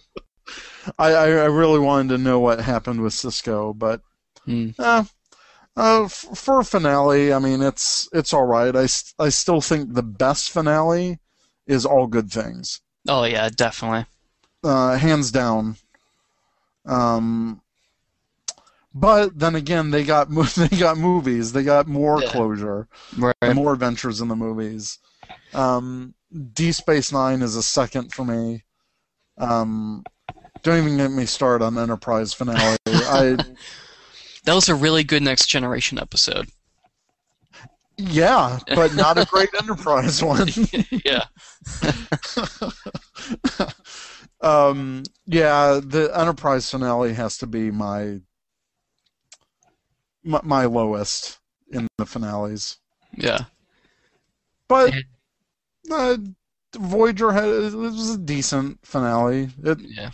[0.98, 4.02] I, I, really wanted to know what happened with Sisko, but
[4.44, 4.70] Hmm.
[4.78, 5.04] uh,
[5.76, 8.74] uh, f- for a finale, I mean, it's it's all right.
[8.76, 8.86] I,
[9.18, 11.18] I still think the best finale
[11.66, 14.06] is All Good Things, Oh yeah, definitely.
[14.64, 15.76] uh, hands down.
[16.84, 17.62] Um,
[18.94, 21.52] but then again, they got mo- they got movies.
[21.52, 22.28] They got more Yeah.
[22.28, 23.34] closure, Right.
[23.40, 24.98] and more adventures in the movies.
[25.54, 26.14] Um,
[26.52, 28.64] Deep Space Nine is a second for me.
[29.38, 30.04] Um,
[30.62, 32.76] don't even get me started on Enterprise finale.
[32.86, 33.38] I
[34.44, 36.48] That was a really good Next Generation episode.
[37.96, 40.48] yeah, but not a great Enterprise one.
[41.04, 41.24] yeah.
[44.40, 48.20] um, yeah, the Enterprise finale has to be my
[50.24, 51.38] my, my lowest
[51.70, 52.78] in the finales.
[53.16, 53.44] Yeah.
[54.68, 55.04] But And-
[55.90, 56.16] uh,
[56.78, 59.50] Voyager had it was a decent finale.
[59.62, 60.10] It Yeah.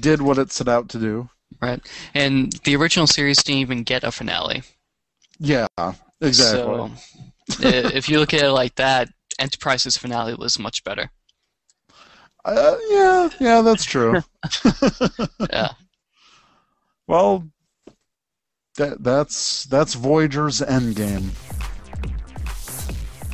[0.00, 1.28] did what it set out to do.
[1.60, 1.80] Right.
[2.14, 4.62] And the original series didn't even get a finale.
[5.38, 5.66] Yeah,
[6.20, 6.62] exactly.
[6.62, 6.90] So
[7.60, 9.08] if you look at it like that,
[9.38, 11.10] Enterprise's finale was much better.
[12.44, 14.22] Uh, yeah, yeah, that's true.
[15.50, 15.72] Yeah.
[17.06, 17.48] well,
[18.76, 21.30] that that's that's Voyager's endgame.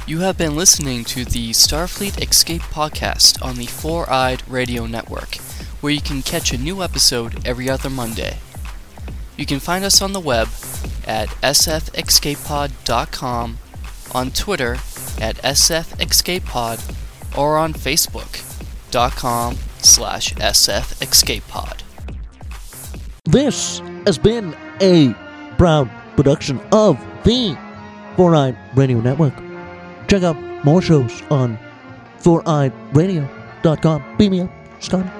[0.07, 5.37] You have been listening to the Starfleet Escape podcast on the Four Eyed Radio Network,
[5.81, 8.39] where you can catch a new episode every other Monday.
[9.37, 10.49] You can find us on the web
[11.07, 13.59] at sfescapepod.com,
[14.13, 14.75] on Twitter
[15.21, 21.83] at sfescapepod, or on facebook.com slash sfescapepod.
[23.25, 25.15] This has been a
[25.57, 27.57] proud production of the
[28.17, 29.35] Four Eyed Radio Network.
[30.09, 31.59] Check out more shows on
[32.19, 34.17] foureyedradio.com.
[34.19, 34.51] Beam me up,
[34.81, 35.20] Scotty.